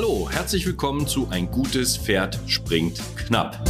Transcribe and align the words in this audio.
Hallo, 0.00 0.28
herzlich 0.30 0.64
willkommen 0.64 1.08
zu 1.08 1.26
Ein 1.28 1.50
gutes 1.50 1.96
Pferd 1.96 2.38
springt 2.46 3.02
knapp. 3.16 3.68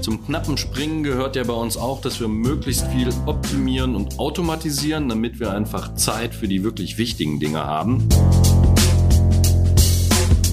Zum 0.00 0.24
knappen 0.24 0.56
Springen 0.56 1.02
gehört 1.02 1.36
ja 1.36 1.44
bei 1.44 1.52
uns 1.52 1.76
auch, 1.76 2.00
dass 2.00 2.18
wir 2.18 2.26
möglichst 2.26 2.86
viel 2.86 3.10
optimieren 3.26 3.94
und 3.94 4.18
automatisieren, 4.18 5.10
damit 5.10 5.40
wir 5.40 5.52
einfach 5.52 5.94
Zeit 5.94 6.34
für 6.34 6.48
die 6.48 6.64
wirklich 6.64 6.96
wichtigen 6.96 7.38
Dinge 7.38 7.66
haben. 7.66 8.08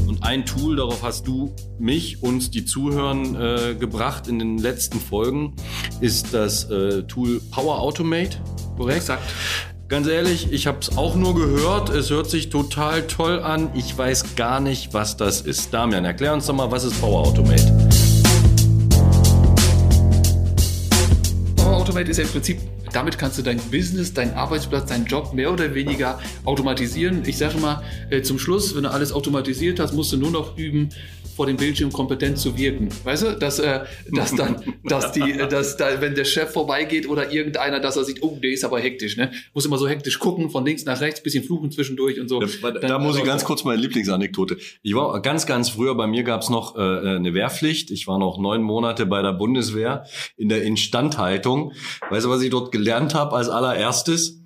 Und 0.06 0.22
ein 0.22 0.46
Tool, 0.46 0.76
darauf 0.76 1.02
hast 1.02 1.26
du 1.26 1.56
mich, 1.80 2.22
uns, 2.22 2.52
die 2.52 2.66
Zuhören 2.66 3.38
äh, 3.38 3.76
gebracht 3.80 4.28
in 4.28 4.38
den 4.38 4.58
letzten 4.58 5.00
Folgen, 5.00 5.56
ist 6.02 6.34
das 6.34 6.70
äh, 6.70 7.04
Tool 7.04 7.40
Power 7.52 7.80
Automate. 7.80 8.42
Korrekt? 8.76 8.98
Exakt. 8.98 9.24
Ganz 9.94 10.08
ehrlich, 10.08 10.52
ich 10.52 10.66
habe 10.66 10.80
es 10.82 10.98
auch 10.98 11.14
nur 11.14 11.36
gehört. 11.36 11.90
Es 11.90 12.10
hört 12.10 12.28
sich 12.28 12.50
total 12.50 13.06
toll 13.06 13.40
an. 13.40 13.70
Ich 13.76 13.96
weiß 13.96 14.36
gar 14.36 14.60
nicht, 14.60 14.96
was 14.96 15.18
das 15.18 15.42
ist. 15.42 15.72
Damian, 15.72 16.04
erklär 16.04 16.34
uns 16.34 16.48
doch 16.48 16.56
mal, 16.56 16.72
was 16.72 16.84
ist 16.84 17.00
Power 17.00 17.28
Automate? 17.28 17.72
Power 21.58 21.78
Automate 21.78 22.10
ist 22.10 22.18
ja 22.18 22.24
im 22.24 22.32
Prinzip 22.32 22.58
damit 22.92 23.18
kannst 23.18 23.38
du 23.40 23.42
dein 23.42 23.58
Business, 23.58 24.14
deinen 24.14 24.34
Arbeitsplatz, 24.34 24.88
deinen 24.90 25.06
Job 25.06 25.34
mehr 25.34 25.52
oder 25.52 25.74
weniger 25.74 26.20
automatisieren. 26.46 27.24
Ich 27.26 27.38
sage 27.38 27.58
mal, 27.58 27.84
äh, 28.10 28.22
zum 28.22 28.40
Schluss, 28.40 28.76
wenn 28.76 28.84
du 28.84 28.92
alles 28.92 29.12
automatisiert 29.12 29.80
hast, 29.80 29.94
musst 29.94 30.12
du 30.14 30.18
nur 30.18 30.32
noch 30.32 30.58
üben, 30.58 30.90
vor 31.36 31.46
dem 31.46 31.58
Bildschirm 31.58 31.92
kompetent 31.92 32.38
zu 32.38 32.58
wirken. 32.58 32.90
Weißt 33.04 33.24
du, 33.24 33.32
dass, 33.38 33.60
äh, 33.60 33.82
dass 34.12 34.36
dann, 34.36 34.62
dass 34.84 35.12
die, 35.12 35.32
äh, 35.32 35.48
dass 35.48 35.78
da, 35.78 36.02
wenn 36.02 36.16
der 36.16 36.26
Chef 36.26 36.52
vorbeigeht 36.52 37.08
oder 37.08 37.32
irgendeiner, 37.32 37.80
dass 37.80 37.98
er 37.98 38.04
sieht, 38.04 38.22
oh, 38.22 38.38
der 38.42 38.52
ist 38.52 38.64
aber 38.64 38.80
hektisch, 38.80 39.18
ne? 39.18 39.32
Muss 39.54 39.66
immer 39.66 39.78
so 39.78 39.88
hektisch 39.88 40.20
gucken, 40.20 40.50
von 40.50 40.66
links 40.66 40.86
nach 40.86 41.02
rechts, 41.02 41.22
bisschen 41.22 41.44
fluchen 41.44 41.72
zwischendurch 41.72 42.20
und 42.20 42.28
so. 42.28 42.40
Da, 42.40 42.72
da 42.72 43.00
muss 43.00 43.18
ich 43.18 43.24
ganz 43.24 43.44
kurz 43.46 43.64
meine 43.64 43.82
Lieblingsanekdote. 43.82 44.58
Ich 44.82 44.96
war 44.96 45.22
ganz, 45.22 45.46
ganz 45.46 45.70
früher, 45.70 45.96
bei 45.96 46.08
mir 46.08 46.24
gab's 46.24 46.50
noch 46.50 46.76
äh, 46.76 46.80
eine 46.80 47.34
Wehrpflicht. 47.34 47.92
Ich 47.92 48.08
war 48.08 48.20
noch 48.20 48.38
neun 48.38 48.62
Monate 48.62 49.06
bei 49.06 49.22
der 49.22 49.34
Bundeswehr 49.34 50.06
in 50.38 50.50
der 50.50 50.64
Instandhaltung. 50.64 51.74
Weißt 52.10 52.26
du, 52.26 52.30
was 52.30 52.42
ich 52.42 52.50
dort 52.50 52.72
gelernt 52.72 53.14
habe 53.14 53.36
als 53.36 53.50
allererstes? 53.50 54.42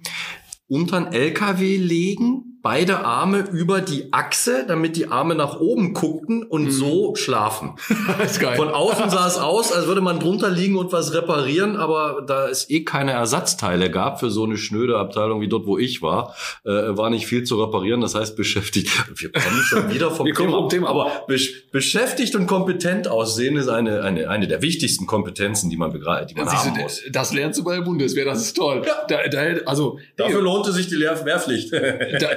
Unter 0.67 0.97
einen 0.97 1.13
LKW 1.13 1.77
legen, 1.77 2.46
beide 2.67 3.05
Arme 3.05 3.47
über 3.49 3.79
die 3.79 4.11
Achse, 4.11 4.65
damit 4.67 4.97
die 4.97 5.07
Arme 5.07 5.35
nach 5.35 5.61
oben 5.61 5.93
guckten 5.93 6.43
und 6.43 6.65
mhm. 6.65 6.71
so 6.71 7.15
schlafen. 7.15 7.77
Von 8.57 8.67
außen 8.67 9.09
sah 9.09 9.25
es 9.25 9.37
aus, 9.37 9.71
als 9.71 9.87
würde 9.87 10.01
man 10.01 10.19
drunter 10.19 10.49
liegen 10.49 10.75
und 10.75 10.91
was 10.91 11.13
reparieren, 11.13 11.77
aber 11.77 12.25
da 12.27 12.49
es 12.49 12.69
eh 12.69 12.83
keine 12.83 13.13
Ersatzteile 13.13 13.89
gab 13.89 14.19
für 14.19 14.29
so 14.29 14.43
eine 14.43 14.57
schnöde 14.57 14.97
Abteilung 14.97 15.39
wie 15.39 15.47
dort, 15.47 15.65
wo 15.65 15.77
ich 15.77 16.01
war, 16.01 16.35
äh, 16.65 16.69
war 16.69 17.09
nicht 17.09 17.25
viel 17.25 17.45
zu 17.45 17.55
reparieren. 17.63 18.01
Das 18.01 18.15
heißt, 18.15 18.35
beschäftigt. 18.35 18.91
Wir 19.15 19.31
kommen 19.31 19.61
schon 19.63 19.89
wieder 19.89 20.11
vom 20.11 20.25
Thema. 20.25 20.51
Vom 20.51 20.67
Thema. 20.67 20.89
Aber 20.89 21.23
besch 21.25 21.69
beschäftigt 21.71 22.35
und 22.35 22.47
kompetent 22.47 23.07
aussehen 23.07 23.55
ist 23.55 23.69
eine, 23.69 24.03
eine, 24.03 24.29
eine 24.29 24.45
der 24.45 24.61
wichtigsten 24.61 25.07
Kompetenzen, 25.07 25.69
die 25.69 25.77
man, 25.77 25.93
die 25.93 25.99
man 25.99 26.45
das 26.45 26.65
haben 26.65 26.81
muss. 26.81 27.01
Das 27.13 27.33
lernst 27.33 27.61
du 27.61 27.63
bei 27.63 27.77
der 27.77 27.83
Bundeswehr, 27.83 28.25
das 28.25 28.41
ist 28.41 28.57
toll. 28.57 28.81
Ja. 28.85 29.05
Da, 29.07 29.25
da, 29.29 29.61
also, 29.65 29.99
Dafür 30.17 30.41
lohnte 30.41 30.73
sich 30.73 30.89
die 30.89 30.95
Lehrpflicht. 30.95 31.71
da, 31.71 32.27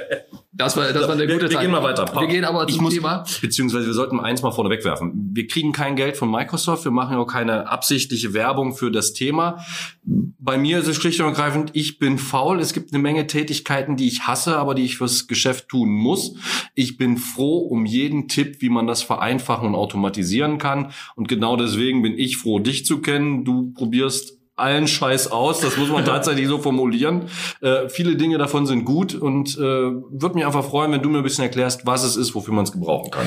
das 0.53 0.75
war, 0.75 0.91
das 0.91 1.03
war 1.03 1.11
eine 1.11 1.27
wir, 1.27 1.35
gute 1.35 1.43
wir 1.43 1.49
Zeit. 1.49 1.51
Wir 1.51 1.59
gehen 1.61 1.71
mal 1.71 1.81
weiter. 1.81 2.11
Wir 2.13 2.27
gehen 2.27 2.43
aber 2.43 2.67
zum 2.67 2.75
ich 2.75 2.81
muss, 2.81 2.93
Thema. 2.93 3.23
Beziehungsweise 3.41 3.85
wir 3.85 3.93
sollten 3.93 4.19
eins 4.19 4.41
mal 4.41 4.51
vorne 4.51 4.69
wegwerfen. 4.69 5.31
Wir 5.33 5.47
kriegen 5.47 5.71
kein 5.71 5.95
Geld 5.95 6.17
von 6.17 6.29
Microsoft. 6.29 6.83
Wir 6.83 6.91
machen 6.91 7.15
auch 7.15 7.25
keine 7.25 7.69
absichtliche 7.69 8.33
Werbung 8.33 8.75
für 8.75 8.91
das 8.91 9.13
Thema. 9.13 9.63
Bei 10.03 10.57
mir 10.57 10.79
ist 10.79 10.87
es 10.87 10.97
schlicht 10.97 11.21
und 11.21 11.27
ergreifend, 11.27 11.71
ich 11.73 11.99
bin 11.99 12.17
faul. 12.17 12.59
Es 12.59 12.73
gibt 12.73 12.93
eine 12.93 13.01
Menge 13.01 13.27
Tätigkeiten, 13.27 13.95
die 13.95 14.07
ich 14.07 14.27
hasse, 14.27 14.57
aber 14.57 14.75
die 14.75 14.83
ich 14.83 14.97
fürs 14.97 15.27
Geschäft 15.27 15.69
tun 15.69 15.89
muss. 15.89 16.35
Ich 16.75 16.97
bin 16.97 17.17
froh 17.17 17.59
um 17.59 17.85
jeden 17.85 18.27
Tipp, 18.27 18.57
wie 18.59 18.69
man 18.69 18.87
das 18.87 19.03
vereinfachen 19.03 19.67
und 19.69 19.75
automatisieren 19.75 20.57
kann. 20.57 20.91
Und 21.15 21.29
genau 21.29 21.55
deswegen 21.55 22.01
bin 22.01 22.17
ich 22.17 22.37
froh, 22.37 22.59
dich 22.59 22.85
zu 22.85 22.99
kennen. 22.99 23.45
Du 23.45 23.71
probierst 23.73 24.40
allen 24.61 24.87
Scheiß 24.87 25.31
aus. 25.31 25.59
Das 25.59 25.77
muss 25.77 25.89
man 25.89 26.05
tatsächlich 26.11 26.47
so 26.47 26.59
formulieren. 26.59 27.23
Äh, 27.61 27.89
viele 27.89 28.15
Dinge 28.15 28.37
davon 28.37 28.65
sind 28.65 28.85
gut 28.85 29.15
und 29.15 29.57
äh, 29.57 29.61
würde 29.61 30.35
mich 30.35 30.45
einfach 30.45 30.63
freuen, 30.63 30.91
wenn 30.91 31.01
du 31.01 31.09
mir 31.09 31.17
ein 31.17 31.23
bisschen 31.23 31.43
erklärst, 31.43 31.85
was 31.85 32.03
es 32.03 32.15
ist, 32.15 32.35
wofür 32.35 32.53
man 32.53 32.63
es 32.63 32.71
gebrauchen 32.71 33.11
kann. 33.11 33.25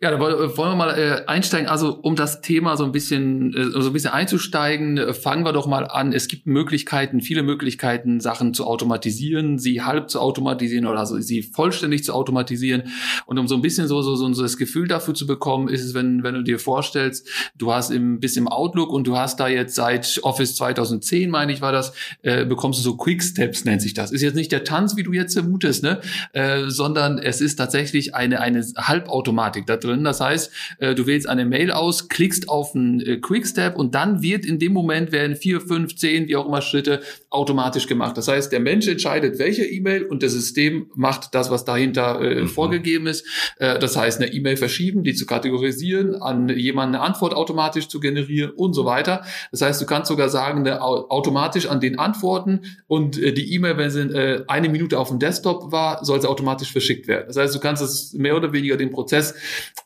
Ja, 0.00 0.12
da 0.12 0.20
wollen 0.20 0.56
wir 0.56 0.76
mal 0.76 0.90
äh, 0.90 1.24
einsteigen. 1.26 1.68
Also 1.68 1.98
um 2.02 2.14
das 2.14 2.40
Thema 2.40 2.76
so 2.76 2.84
ein 2.84 2.92
bisschen 2.92 3.52
äh, 3.54 3.80
so 3.80 3.88
ein 3.88 3.92
bisschen 3.92 4.12
einzusteigen, 4.12 4.96
äh, 4.96 5.12
fangen 5.12 5.44
wir 5.44 5.52
doch 5.52 5.66
mal 5.66 5.86
an. 5.86 6.12
Es 6.12 6.28
gibt 6.28 6.46
Möglichkeiten, 6.46 7.20
viele 7.20 7.42
Möglichkeiten, 7.42 8.20
Sachen 8.20 8.54
zu 8.54 8.64
automatisieren, 8.66 9.58
sie 9.58 9.82
halb 9.82 10.08
zu 10.08 10.20
automatisieren 10.20 10.86
oder 10.86 11.00
also 11.00 11.18
sie 11.20 11.42
vollständig 11.42 12.04
zu 12.04 12.12
automatisieren. 12.12 12.84
Und 13.26 13.38
um 13.38 13.48
so 13.48 13.56
ein 13.56 13.62
bisschen 13.62 13.88
so 13.88 14.02
so, 14.02 14.14
so 14.14 14.42
das 14.42 14.56
Gefühl 14.56 14.86
dafür 14.86 15.14
zu 15.14 15.26
bekommen, 15.26 15.68
ist 15.68 15.84
es, 15.84 15.94
wenn 15.94 16.22
wenn 16.22 16.34
du 16.34 16.42
dir 16.42 16.60
vorstellst, 16.60 17.28
du 17.56 17.72
hast 17.72 17.90
im 17.90 18.20
bisschen 18.20 18.44
im 18.44 18.48
Outlook 18.48 18.92
und 18.92 19.06
du 19.06 19.16
hast 19.16 19.40
da 19.40 19.48
jetzt 19.48 19.74
seit 19.74 20.20
Office 20.22 20.54
2 20.54 20.67
2010, 20.74 21.30
meine 21.30 21.52
ich, 21.52 21.60
war 21.60 21.72
das, 21.72 21.92
äh, 22.22 22.44
bekommst 22.44 22.78
du 22.78 22.82
so 22.82 22.96
Quick 22.96 23.22
Steps, 23.22 23.64
nennt 23.64 23.82
sich 23.82 23.94
das. 23.94 24.12
Ist 24.12 24.22
jetzt 24.22 24.34
nicht 24.34 24.52
der 24.52 24.64
Tanz, 24.64 24.96
wie 24.96 25.02
du 25.02 25.12
jetzt 25.12 25.34
vermutest, 25.34 25.82
ne? 25.82 26.00
Äh, 26.32 26.68
sondern 26.68 27.18
es 27.18 27.40
ist 27.40 27.56
tatsächlich 27.56 28.14
eine, 28.14 28.40
eine 28.40 28.64
Halbautomatik 28.76 29.66
da 29.66 29.76
drin. 29.76 30.04
Das 30.04 30.20
heißt, 30.20 30.50
äh, 30.78 30.94
du 30.94 31.06
wählst 31.06 31.28
eine 31.28 31.44
Mail 31.44 31.70
aus, 31.70 32.08
klickst 32.08 32.48
auf 32.48 32.74
einen 32.74 33.00
äh, 33.00 33.16
Quick 33.16 33.46
Step 33.46 33.76
und 33.76 33.94
dann 33.94 34.22
wird 34.22 34.44
in 34.44 34.58
dem 34.58 34.72
Moment 34.72 35.12
werden 35.12 35.36
vier, 35.36 35.60
fünf, 35.60 35.96
zehn, 35.96 36.28
wie 36.28 36.36
auch 36.36 36.46
immer 36.46 36.62
Schritte 36.62 37.00
automatisch 37.30 37.86
gemacht. 37.86 38.16
Das 38.16 38.28
heißt, 38.28 38.52
der 38.52 38.60
Mensch 38.60 38.88
entscheidet, 38.88 39.38
welche 39.38 39.64
E-Mail 39.64 40.04
und 40.04 40.22
das 40.22 40.32
System 40.32 40.90
macht 40.94 41.34
das, 41.34 41.50
was 41.50 41.64
dahinter 41.64 42.20
äh, 42.20 42.42
mhm. 42.42 42.48
vorgegeben 42.48 43.06
ist. 43.06 43.26
Äh, 43.58 43.78
das 43.78 43.96
heißt, 43.96 44.20
eine 44.20 44.32
E-Mail 44.32 44.56
verschieben, 44.56 45.04
die 45.04 45.14
zu 45.14 45.26
kategorisieren, 45.26 46.14
an 46.22 46.48
jemanden 46.48 46.96
eine 46.96 47.04
Antwort 47.04 47.34
automatisch 47.34 47.88
zu 47.88 48.00
generieren 48.00 48.52
und 48.52 48.72
so 48.74 48.84
weiter. 48.84 49.24
Das 49.50 49.62
heißt, 49.62 49.80
du 49.80 49.86
kannst 49.86 50.08
sogar 50.08 50.28
sagen, 50.28 50.47
Fragende 50.48 50.80
automatisch 50.80 51.66
an 51.66 51.80
den 51.80 51.98
antworten 51.98 52.62
und 52.86 53.20
äh, 53.20 53.32
die 53.32 53.54
E-Mail, 53.54 53.76
wenn 53.76 53.90
sie 53.90 54.00
äh, 54.00 54.44
eine 54.48 54.68
Minute 54.68 54.98
auf 54.98 55.08
dem 55.08 55.18
Desktop 55.18 55.72
war, 55.72 56.04
soll 56.04 56.20
sie 56.20 56.28
automatisch 56.28 56.72
verschickt 56.72 57.06
werden. 57.06 57.24
Das 57.26 57.36
heißt, 57.36 57.54
du 57.54 57.60
kannst 57.60 57.82
es 57.82 58.14
mehr 58.14 58.34
oder 58.34 58.52
weniger 58.52 58.76
den 58.76 58.90
Prozess 58.90 59.34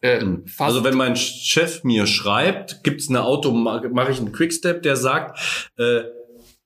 äh, 0.01 0.21
hm. 0.21 0.47
fast 0.47 0.75
Also 0.75 0.85
wenn 0.85 0.97
mein 0.97 1.17
Chef 1.17 1.83
mir 1.83 2.07
schreibt, 2.07 2.85
gibt's 2.85 3.09
eine 3.09 3.25
Auto, 3.25 3.51
mache 3.53 4.13
ich 4.13 4.19
einen 4.19 4.33
Quickstep, 4.33 4.83
der 4.83 4.97
sagt, 4.97 5.71
äh, 5.79 6.03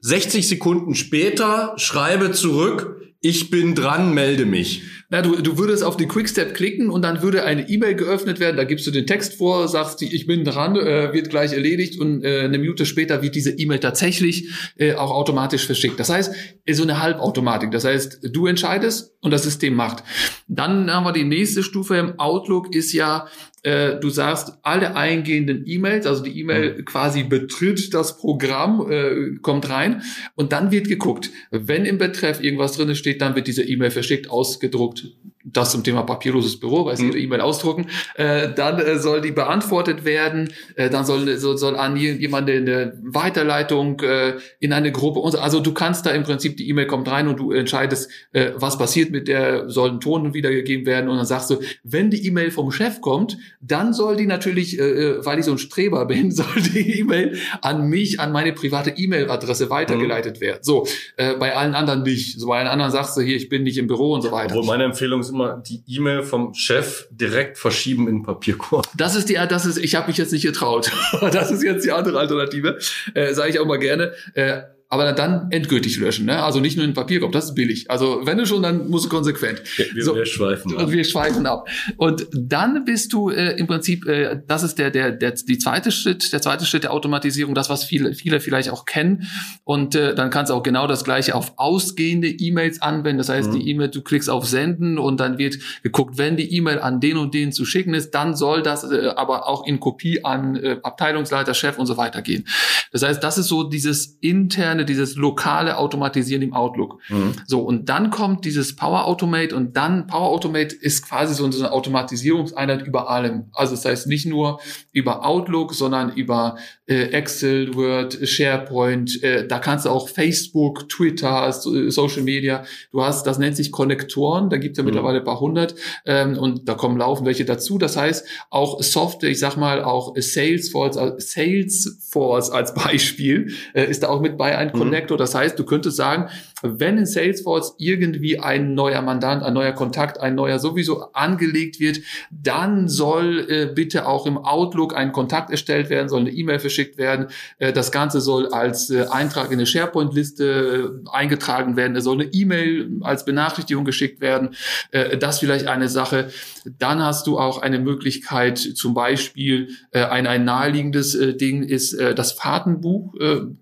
60 0.01 0.47
Sekunden 0.47 0.95
später 0.95 1.73
schreibe 1.77 2.33
zurück, 2.33 3.01
ich 3.29 3.51
bin 3.51 3.75
dran, 3.75 4.15
melde 4.15 4.47
mich. 4.47 4.83
Na, 5.09 5.21
du, 5.21 5.41
du 5.41 5.59
würdest 5.59 5.83
auf 5.83 5.97
den 5.97 6.09
Quickstep 6.09 6.55
klicken 6.55 6.91
und 6.91 7.03
dann 7.03 7.23
würde 7.23 7.45
eine 7.45 7.69
E-Mail 7.69 7.95
geöffnet 7.95 8.41
werden, 8.41 8.57
da 8.57 8.65
gibst 8.65 8.87
du 8.87 8.91
den 8.91 9.07
Text 9.07 9.35
vor, 9.35 9.69
sagst, 9.69 10.03
ich 10.03 10.27
bin 10.27 10.45
dran, 10.45 10.77
äh, 10.77 11.13
wird 11.13 11.31
gleich 11.31 11.53
erledigt 11.53 12.01
und 12.01 12.25
äh, 12.25 12.41
eine 12.41 12.59
Minute 12.59 12.87
später 12.87 13.23
wird 13.23 13.35
diese 13.35 13.51
E-Mail 13.51 13.81
tatsächlich 13.81 14.51
äh, 14.77 14.95
auch 14.95 15.11
automatisch 15.11 15.67
verschickt. 15.67 15.99
Das 15.99 16.09
heißt, 16.09 16.35
ist 16.65 16.77
so 16.77 16.83
eine 16.85 17.01
Halbautomatik. 17.01 17.71
Das 17.71 17.85
heißt, 17.85 18.21
du 18.33 18.47
entscheidest 18.47 19.13
und 19.21 19.33
das 19.33 19.43
System 19.43 19.75
macht. 19.75 20.05
Dann 20.49 20.93
haben 20.93 21.05
wir 21.05 21.13
die 21.13 21.25
nächste 21.25 21.63
Stufe 21.63 21.97
im 21.97 22.19
Outlook 22.19 22.75
ist 22.75 22.93
ja, 22.93 23.27
äh, 23.63 23.99
du 23.99 24.11
sagst, 24.11 24.59
alle 24.63 24.97
eingehenden 24.97 25.65
E-Mails, 25.67 26.07
also 26.07 26.23
die 26.23 26.39
E-Mail 26.39 26.79
mhm. 26.79 26.85
quasi 26.85 27.25
betritt 27.25 27.93
das 27.95 28.17
Programm, 28.19 28.91
äh, 28.91 29.37
kommt 29.43 29.69
rein 29.69 30.03
und 30.35 30.53
dann 30.53 30.71
wird 30.71 30.89
geguckt. 30.89 31.31
Wenn 31.51 31.85
im 31.85 31.99
Betreff 31.99 32.43
irgendwas 32.43 32.77
drin 32.77 32.95
steht, 32.95 33.21
dann 33.21 33.35
wird 33.35 33.47
diese 33.47 33.63
E-Mail 33.63 33.91
verschickt, 33.91 34.31
ausgedruckt, 34.31 35.09
das 35.53 35.71
zum 35.71 35.85
Thema 35.85 36.03
papierloses 36.03 36.59
Büro, 36.59 36.85
weil 36.85 36.97
sie 36.97 37.05
mhm. 37.05 37.11
ihre 37.11 37.19
E-Mail 37.21 37.41
ausdrucken, 37.41 37.87
äh, 38.17 38.53
dann 38.53 38.81
äh, 38.81 38.99
soll 38.99 39.21
die 39.21 39.31
beantwortet 39.31 40.05
werden, 40.05 40.53
äh, 40.75 40.91
dann 40.91 41.05
soll, 41.05 41.37
soll, 41.39 41.57
soll 41.57 41.77
an 41.77 41.97
jemand 41.97 42.51
eine 42.51 42.99
Weiterleitung 43.03 44.01
äh, 44.01 44.35
in 44.59 44.73
eine 44.73 44.91
Gruppe, 44.91 45.21
und 45.21 45.33
so. 45.33 45.39
also 45.39 45.61
du 45.61 45.73
kannst 45.73 46.05
da 46.05 46.11
im 46.11 46.25
Prinzip, 46.25 46.57
die 46.57 46.69
E-Mail 46.69 46.87
kommt 46.87 47.09
rein 47.09 47.29
und 47.29 47.39
du 47.39 47.53
entscheidest, 47.53 48.11
äh, 48.33 48.51
was 48.57 48.77
passiert 48.77 49.11
mit 49.11 49.29
der, 49.29 49.71
soll 49.71 49.91
ein 49.91 50.01
Ton 50.01 50.35
wiedergegeben 50.35 50.85
werden 50.85 51.09
und 51.09 51.17
dann 51.17 51.27
sagst 51.27 51.51
du, 51.51 51.61
wenn 51.85 52.11
die 52.11 52.27
E-Mail 52.27 52.51
vom 52.51 52.73
Chef 52.73 53.01
kommt, 53.01 53.39
dann 53.61 53.93
soll 53.93 54.17
die 54.17 54.27
natürlich, 54.27 54.79
äh, 54.79 54.83
äh 54.83 55.27
weil 55.27 55.39
ich 55.39 55.45
so 55.45 55.53
ein 55.53 55.59
Streber 55.59 56.07
bin, 56.07 56.31
soll 56.33 56.61
die 56.75 57.01
E-Mail 57.01 57.39
an 57.63 57.89
mich, 57.89 58.19
an 58.19 58.33
meine 58.33 58.53
private 58.53 58.91
E-Mail-Adresse 58.91 59.71
weitergeleitet 59.71 60.37
mhm. 60.37 60.41
werden. 60.41 60.59
So, 60.63 60.87
äh, 61.17 61.35
bei 61.35 61.55
allen 61.55 61.75
anderen 61.75 62.03
nicht. 62.03 62.41
So 62.41 62.49
bei 62.49 62.59
allen 62.59 62.69
anderen 62.69 62.91
sagst 62.91 63.17
du 63.17 63.21
hier, 63.21 63.37
ich 63.37 63.49
bin 63.49 63.63
nicht 63.63 63.79
im 63.79 63.87
Büro 63.87 64.13
und 64.13 64.23
so 64.23 64.33
weiter. 64.33 64.57
Obwohl 64.57 64.67
meine 64.67 64.85
Empfehlung 64.85 65.21
ist 65.21 65.36
immer 65.37 65.59
die 65.59 65.83
E-Mail 65.87 66.23
vom 66.23 66.55
Chef 66.55 67.07
direkt 67.11 67.59
verschieben 67.59 68.09
in 68.09 68.23
Papierkorb. 68.23 68.89
Das 68.97 69.15
ist 69.15 69.29
die, 69.29 69.35
das 69.35 69.67
ist, 69.67 69.77
ich 69.77 69.95
habe 69.95 70.09
mich 70.09 70.17
jetzt 70.17 70.33
nicht 70.33 70.45
getraut. 70.45 70.91
das 71.33 71.51
ist 71.51 71.63
jetzt 71.63 71.85
die 71.85 71.93
andere 71.93 72.19
Alternative, 72.19 72.79
äh, 73.15 73.35
sage 73.35 73.51
ich 73.51 73.59
auch 73.59 73.67
mal 73.67 73.79
gerne. 73.79 74.13
Äh, 74.35 74.63
aber 74.89 75.13
dann 75.13 75.51
endgültig 75.51 75.99
löschen. 75.99 76.27
Ne? 76.27 76.43
Also 76.43 76.61
nicht 76.61 76.77
nur 76.77 76.85
in 76.85 76.95
Papierkorb, 76.95 77.33
das 77.33 77.47
ist 77.47 77.55
billig. 77.55 77.91
Also 77.91 78.21
wenn 78.25 78.39
du 78.39 78.47
schon, 78.47 78.63
dann 78.63 78.89
musst 78.89 79.07
du 79.07 79.09
konsequent. 79.09 79.63
Wir, 79.77 80.05
so, 80.05 80.15
wir 80.15 80.27
schweifen 80.27 80.77
ab. 80.77 80.91
Wir 80.91 81.05
schweifen 81.05 81.47
ab. 81.47 81.69
Und 81.97 82.27
dann 82.33 82.85
bist 82.85 83.13
du 83.13 83.31
äh, 83.31 83.59
im 83.59 83.67
Prinzip, 83.67 84.07
äh, 84.07 84.41
das 84.47 84.63
ist 84.63 84.79
der, 84.79 84.91
der, 84.91 85.11
der, 85.11 85.33
die 85.33 85.59
zweite 85.59 85.91
Schritt, 85.91 86.33
der 86.33 86.41
zweite 86.41 86.65
Schritt 86.67 86.85
der 86.85 86.93
Automatisierung, 86.93 87.55
das, 87.55 87.69
was 87.69 87.85
viele, 87.85 88.15
viele 88.15 88.39
vielleicht 88.39 88.71
auch 88.71 88.85
kennen. 88.85 89.27
Und 89.65 89.97
äh, 89.97 90.15
dann 90.15 90.31
kannst 90.31 90.51
du 90.51 90.55
auch 90.55 90.63
genau 90.63 90.87
das 90.87 91.03
gleiche 91.03 91.35
auf 91.35 91.55
ausgehende 91.57 92.29
E-Mails 92.29 92.81
anwenden. 92.81 93.19
Das 93.19 93.29
heißt, 93.29 93.51
mhm. 93.51 93.59
die 93.59 93.71
E-Mail, 93.71 93.89
du 93.89 94.03
klickst 94.03 94.31
auf 94.31 94.47
Senden 94.47 94.99
und 94.99 95.19
dann 95.19 95.39
wird 95.39 95.57
geguckt, 95.83 96.17
wenn 96.17 96.37
die 96.37 96.55
E-Mail 96.55 96.79
an 96.79 97.01
den 97.01 97.17
und 97.17 97.35
den 97.35 97.51
zu 97.51 97.65
schicken 97.65 97.95
ist, 97.95 98.13
dann 98.13 98.37
soll 98.37 98.63
das 98.63 98.85
äh, 98.85 99.09
aber 99.17 99.49
auch 99.49 99.67
in 99.67 99.81
Kopie 99.81 100.25
an 100.25 100.55
äh, 100.55 100.77
Abteilungsleiter, 100.83 101.55
Chef 101.55 101.77
und 101.77 101.87
so 101.87 101.97
weiter 101.97 102.23
gehen. 102.23 102.47
Das 102.93 103.03
heißt, 103.03 103.23
das 103.23 103.39
ist 103.39 103.49
so 103.49 103.65
dieses 103.65 104.19
interne, 104.21 104.76
dieses 104.85 105.17
lokale 105.17 105.79
Automatisieren 105.79 106.43
im 106.43 106.53
Outlook. 106.53 107.01
Mhm. 107.09 107.35
So, 107.47 107.61
und 107.61 107.89
dann 107.89 108.11
kommt 108.11 108.45
dieses 108.45 108.77
Power 108.77 109.07
Automate 109.07 109.55
und 109.55 109.77
dann 109.77 110.07
Power 110.07 110.29
Automate 110.29 110.75
ist 110.75 111.07
quasi 111.07 111.35
so 111.35 111.45
eine 111.45 111.73
Automatisierungseinheit 111.73 112.87
über 112.87 113.11
allem. 113.11 113.47
Also 113.53 113.75
das 113.75 113.85
heißt 113.85 114.07
nicht 114.07 114.27
nur 114.27 114.61
über 114.93 115.25
Outlook, 115.25 115.75
sondern 115.75 116.13
über 116.13 116.57
äh, 116.87 117.11
Excel, 117.11 117.75
Word, 117.75 118.19
SharePoint, 118.23 119.23
äh, 119.23 119.47
da 119.47 119.59
kannst 119.59 119.87
du 119.87 119.91
auch 119.91 120.09
Facebook, 120.09 120.89
Twitter, 120.89 121.51
so, 121.53 121.91
Social 121.91 122.23
Media, 122.23 122.65
du 122.93 123.03
hast, 123.03 123.27
das 123.27 123.39
nennt 123.39 123.57
sich 123.57 123.73
Konnektoren, 123.73 124.51
da 124.51 124.57
gibt 124.57 124.73
es 124.73 124.79
ja 124.79 124.83
mhm. 124.83 124.91
mittlerweile 124.91 125.19
ein 125.19 125.25
paar 125.25 125.41
hundert 125.41 125.75
ähm, 126.05 126.39
und 126.39 126.69
da 126.69 126.75
kommen 126.75 126.97
laufen 126.99 127.27
welche 127.27 127.45
dazu. 127.45 127.79
Das 127.79 127.97
heißt, 127.97 128.27
auch 128.51 128.83
Software, 128.83 129.31
ich 129.31 129.39
sag 129.39 129.57
mal 129.57 129.83
auch 129.83 130.15
Salesforce, 130.17 130.97
äh, 130.97 131.13
Salesforce 131.19 132.51
als 132.51 132.75
Beispiel, 132.75 133.53
äh, 133.75 133.85
ist 133.85 134.03
da 134.03 134.09
auch 134.09 134.21
mit 134.21 134.37
bei 134.37 134.57
ein 134.67 134.75
mhm. 134.75 134.79
Connector. 134.79 135.17
Das 135.17 135.35
heißt, 135.35 135.59
du 135.59 135.65
könntest 135.65 135.97
sagen, 135.97 136.29
wenn 136.63 136.97
in 136.97 137.07
Salesforce 137.07 137.75
irgendwie 137.79 138.39
ein 138.39 138.75
neuer 138.75 139.03
Mandant, 139.03 139.43
ein 139.43 139.53
neuer 139.53 139.73
Kontakt, 139.73 140.19
ein 140.21 140.35
neuer 140.35 140.59
sowieso 140.59 141.13
angelegt 141.13 141.81
wird, 141.81 142.01
dann 142.31 142.89
soll 142.89 143.47
äh, 143.51 143.67
bitte 143.67 144.07
auch 144.07 144.27
im 144.27 144.39
Outlook 144.39 144.97
ein 144.97 145.13
Kontakt 145.13 145.51
erstellt 145.51 145.91
werden, 145.91 146.09
soll 146.09 146.21
eine 146.21 146.31
E-Mail 146.31 146.59
verschickt 146.59 146.97
werden. 146.97 147.27
Äh, 147.59 147.75
das 147.75 147.93
Ganze 147.93 148.23
soll 148.23 148.49
als 148.49 148.89
äh, 148.89 149.05
Eintrag 149.11 149.49
in 149.49 149.59
eine 149.59 149.67
SharePoint-Liste 149.67 151.03
äh, 151.05 151.09
eingetragen 151.11 151.77
werden. 151.77 151.95
Es 151.95 152.05
soll 152.05 152.23
eine 152.23 152.33
E-Mail 152.33 153.01
als 153.03 153.27
Benachrichtigung 153.27 153.85
geschickt 153.85 154.23
werden. 154.23 154.55
Äh, 154.93 155.19
das 155.19 155.41
vielleicht 155.41 155.67
eine 155.67 155.91
Sache. 155.91 156.31
Dann 156.79 157.03
hast 157.03 157.27
du 157.27 157.39
auch 157.39 157.61
eine 157.61 157.79
Möglichkeit, 157.79 158.59
zum 158.59 158.95
Beispiel 158.95 159.69
äh, 159.91 160.05
ein, 160.05 160.27
ein 160.27 160.45
naheliegendes 160.45 161.17
Ding 161.37 161.63
ist 161.63 161.99
das 161.99 162.33
Fahrtenbuch. 162.33 163.15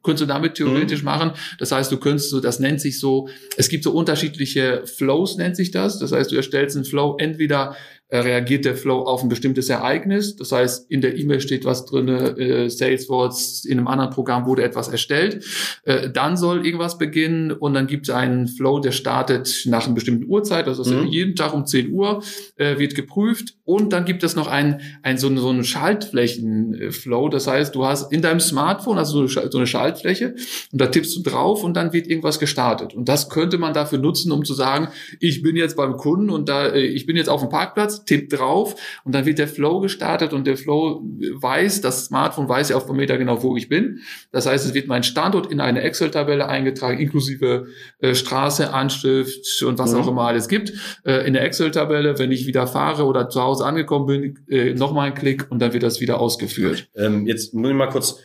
Könntest 0.03 0.23
du 0.23 0.27
damit 0.27 0.55
theoretisch 0.55 1.01
mhm. 1.01 1.07
machen. 1.07 1.31
Das 1.59 1.73
heißt, 1.73 1.91
du 1.91 1.99
könntest 1.99 2.31
so, 2.31 2.41
das 2.41 2.61
nennt 2.61 2.81
sich 2.85 3.01
so, 3.01 3.29
es 3.57 3.69
gibt 3.69 3.83
so 3.83 3.91
unterschiedliche 3.93 4.87
Flows, 4.87 5.37
nennt 5.37 5.57
sich 5.57 5.73
das. 5.73 5.99
Das 5.99 6.13
heißt, 6.13 6.31
du 6.31 6.37
erstellst 6.37 6.77
einen 6.77 6.85
Flow 6.85 7.17
entweder 7.19 7.77
reagiert 8.11 8.65
der 8.65 8.77
Flow 8.77 9.03
auf 9.03 9.23
ein 9.23 9.29
bestimmtes 9.29 9.69
Ereignis. 9.69 10.37
Das 10.37 10.53
heißt, 10.53 10.91
in 10.91 11.01
der 11.01 11.17
E-Mail 11.17 11.41
steht 11.41 11.65
was 11.65 11.85
drin, 11.85 12.09
äh, 12.09 12.69
Salesforce, 12.69 13.65
in 13.65 13.79
einem 13.79 13.89
anderen 13.89 14.11
Programm 14.11 14.47
wurde 14.47 14.63
etwas 14.63 14.89
erstellt. 14.89 15.45
Äh, 15.85 16.11
dann 16.11 16.37
soll 16.37 16.65
irgendwas 16.65 16.99
beginnen 16.99 17.51
und 17.51 17.75
dann 17.75 17.87
gibt 17.87 18.09
es 18.09 18.15
einen 18.15 18.47
Flow, 18.47 18.79
der 18.79 18.93
startet 18.93 19.65
nach 19.67 19.87
einer 19.87 19.95
bestimmten 19.95 20.27
Uhrzeit, 20.27 20.69
also 20.69 20.85
mhm. 20.85 21.07
jeden 21.07 21.35
Tag 21.35 21.55
um 21.55 21.67
10 21.67 21.93
Uhr 21.93 22.23
äh, 22.57 22.79
wird 22.79 22.95
geprüft 22.95 23.57
und 23.65 23.93
dann 23.93 24.05
gibt 24.05 24.23
es 24.23 24.37
noch 24.37 24.47
ein, 24.47 24.81
ein 25.03 25.19
so, 25.19 25.35
so 25.37 25.49
einen 25.49 25.65
Schaltflächen-Flow. 25.65 27.31
Das 27.31 27.47
heißt, 27.47 27.75
du 27.75 27.87
hast 27.87 28.13
in 28.13 28.23
deinem 28.23 28.41
Smartphone 28.41 28.99
also 28.99 29.27
so 29.27 29.59
eine 29.59 29.67
Schaltfläche 29.67 30.35
und 30.73 30.81
da 30.81 30.87
tippst 30.87 31.17
du 31.17 31.23
drauf 31.23 31.65
und 31.65 31.75
dann 31.75 31.93
wird 31.93 32.07
irgendwas 32.07 32.39
gestartet. 32.39 32.95
Und 32.95 33.09
das 33.09 33.29
könnte 33.31 33.59
man 33.59 33.73
dafür 33.73 33.99
nutzen, 33.99 34.31
um 34.33 34.45
zu 34.45 34.55
sagen, 34.55 34.89
ich 35.21 35.43
bin 35.43 35.57
jetzt 35.57 35.77
beim 35.77 35.97
Kunden 35.97 36.31
und 36.31 36.49
da, 36.49 36.67
äh, 36.67 36.83
ich 36.83 37.07
bin 37.07 37.17
jetzt 37.17 37.29
auf 37.29 37.41
dem 37.41 37.49
Parkplatz, 37.49 37.94
tippt 38.05 38.33
drauf 38.39 38.75
und 39.05 39.15
dann 39.15 39.27
wird 39.27 39.39
der 39.39 39.49
Flow 39.49 39.81
gestartet 39.81 40.33
und 40.33 40.47
der 40.47 40.57
Flow 40.57 41.03
weiß, 41.03 41.81
das 41.81 42.07
Smartphone 42.07 42.49
weiß 42.49 42.71
ja 42.71 42.77
auf 42.77 42.87
dem 42.87 42.97
Meter 42.97 43.19
genau, 43.19 43.43
wo 43.43 43.57
ich 43.57 43.69
bin. 43.69 44.01
Das 44.33 44.47
heißt, 44.47 44.67
es 44.67 44.75
wird 44.75 44.89
mein 44.89 45.03
Standort 45.03 45.51
in 45.51 45.61
eine 45.61 45.83
Excel-Tabelle 45.83 46.49
eingetragen, 46.49 46.99
inklusive 46.99 47.67
äh, 48.01 48.15
Straße, 48.15 48.73
Anschrift 48.73 49.63
und 49.63 49.79
was 49.79 49.93
mhm. 49.93 50.01
auch 50.01 50.09
immer 50.09 50.23
alles 50.23 50.49
gibt. 50.49 50.73
Äh, 51.05 51.27
in 51.27 51.35
der 51.35 51.45
Excel-Tabelle, 51.45 52.19
wenn 52.19 52.33
ich 52.33 52.47
wieder 52.47 52.67
fahre 52.67 53.05
oder 53.05 53.29
zu 53.29 53.43
Hause 53.43 53.65
angekommen 53.65 54.07
bin, 54.07 54.39
äh, 54.49 54.75
nochmal 54.75 55.09
ein 55.09 55.15
Klick 55.15 55.51
und 55.51 55.61
dann 55.61 55.73
wird 55.73 55.83
das 55.83 56.01
wieder 56.01 56.21
ausgeführt. 56.21 56.89
Ähm, 56.97 57.27
jetzt 57.27 57.55
muss 57.55 57.71
ich 57.71 57.77
mal 57.77 57.89
kurz 57.89 58.19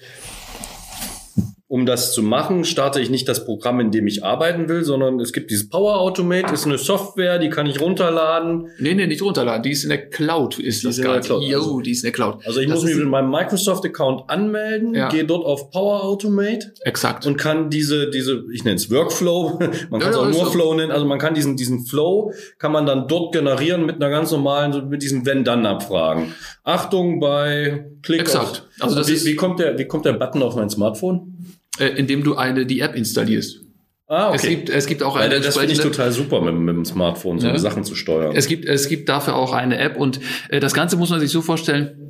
um 1.69 1.85
das 1.85 2.13
zu 2.13 2.23
machen, 2.23 2.65
starte 2.65 2.99
ich 2.99 3.11
nicht 3.11 3.29
das 3.29 3.45
Programm, 3.45 3.79
in 3.79 3.91
dem 3.91 4.07
ich 4.07 4.25
arbeiten 4.25 4.67
will, 4.69 4.83
sondern 4.83 5.19
es 5.19 5.33
gibt 5.33 5.51
dieses 5.51 5.69
Power 5.69 5.99
Automate, 5.99 6.51
ist 6.51 6.65
eine 6.65 6.79
Software, 6.79 7.37
die 7.37 7.49
kann 7.49 7.67
ich 7.67 7.79
runterladen. 7.79 8.69
Nee, 8.79 8.95
nee, 8.95 9.05
nicht 9.05 9.21
runterladen, 9.21 9.61
die 9.61 9.69
ist 9.69 9.83
in 9.83 9.89
der 9.89 10.09
Cloud, 10.09 10.57
ist 10.57 10.81
die 10.81 10.87
das 10.87 10.99
Ganze. 10.99 11.35
Jo, 11.35 11.79
die 11.81 11.91
ist 11.91 11.99
in 11.99 12.07
der 12.07 12.11
Cloud. 12.11 12.43
Also 12.43 12.59
ich 12.59 12.67
das 12.67 12.77
muss 12.81 12.85
mich 12.85 12.95
mit 12.95 13.07
meinem 13.07 13.29
Microsoft-Account 13.29 14.31
anmelden, 14.31 14.95
ja. 14.95 15.09
gehe 15.09 15.25
dort 15.25 15.45
auf 15.45 15.69
Power 15.69 16.03
Automate. 16.03 16.73
Exakt. 16.81 17.27
Und 17.27 17.37
kann 17.37 17.69
diese, 17.69 18.09
diese, 18.09 18.45
ich 18.51 18.63
nenne 18.63 18.77
es 18.77 18.89
Workflow, 18.89 19.59
man 19.91 20.01
kann 20.01 20.09
es 20.09 20.15
ja, 20.15 20.23
auch 20.23 20.25
nur 20.25 20.45
so. 20.45 20.51
Flow 20.51 20.73
nennen, 20.73 20.91
also 20.91 21.05
man 21.05 21.19
kann 21.19 21.35
diesen, 21.35 21.55
diesen 21.55 21.85
Flow, 21.85 22.33
kann 22.57 22.71
man 22.71 22.87
dann 22.87 23.07
dort 23.07 23.31
generieren 23.31 23.85
mit 23.85 23.97
einer 23.97 24.09
ganz 24.09 24.31
normalen, 24.31 24.89
mit 24.89 25.03
diesen 25.03 25.23
Wenn-Dann-Abfragen. 25.23 26.33
Achtung 26.63 27.19
bei 27.19 27.85
Klick 28.01 28.21
Exakt. 28.21 28.67
Auf, 28.79 28.85
also, 28.85 28.97
also 28.97 29.13
wie, 29.13 29.23
wie 29.31 29.35
kommt 29.35 29.59
der, 29.59 29.77
wie 29.77 29.85
kommt 29.85 30.05
der 30.05 30.13
Button 30.13 30.41
auf 30.41 30.55
mein 30.55 30.71
Smartphone? 30.71 31.35
Äh, 31.79 31.87
indem 31.87 32.23
du 32.23 32.35
eine 32.35 32.65
die 32.65 32.81
App 32.81 32.95
installierst. 32.95 33.61
Ah, 34.07 34.29
okay. 34.29 34.35
Es 34.35 34.41
gibt, 34.41 34.69
es 34.69 34.85
gibt 34.87 35.03
auch 35.03 35.15
eine. 35.15 35.35
Ja, 35.35 35.39
das 35.39 35.57
finde 35.57 35.71
ich 35.71 35.79
total 35.79 36.11
super, 36.11 36.41
mit, 36.41 36.55
mit 36.55 36.75
dem 36.75 36.85
Smartphone 36.85 37.39
so 37.39 37.47
ja. 37.47 37.57
Sachen 37.59 37.83
zu 37.83 37.93
steuern. 37.93 38.35
Es 38.35 38.47
gibt, 38.47 38.65
es 38.65 38.87
gibt 38.89 39.07
dafür 39.07 39.35
auch 39.35 39.53
eine 39.53 39.77
App 39.77 39.97
und 39.97 40.19
äh, 40.49 40.59
das 40.59 40.73
Ganze 40.73 40.97
muss 40.97 41.11
man 41.11 41.19
sich 41.19 41.29
so 41.29 41.41
vorstellen 41.41 42.08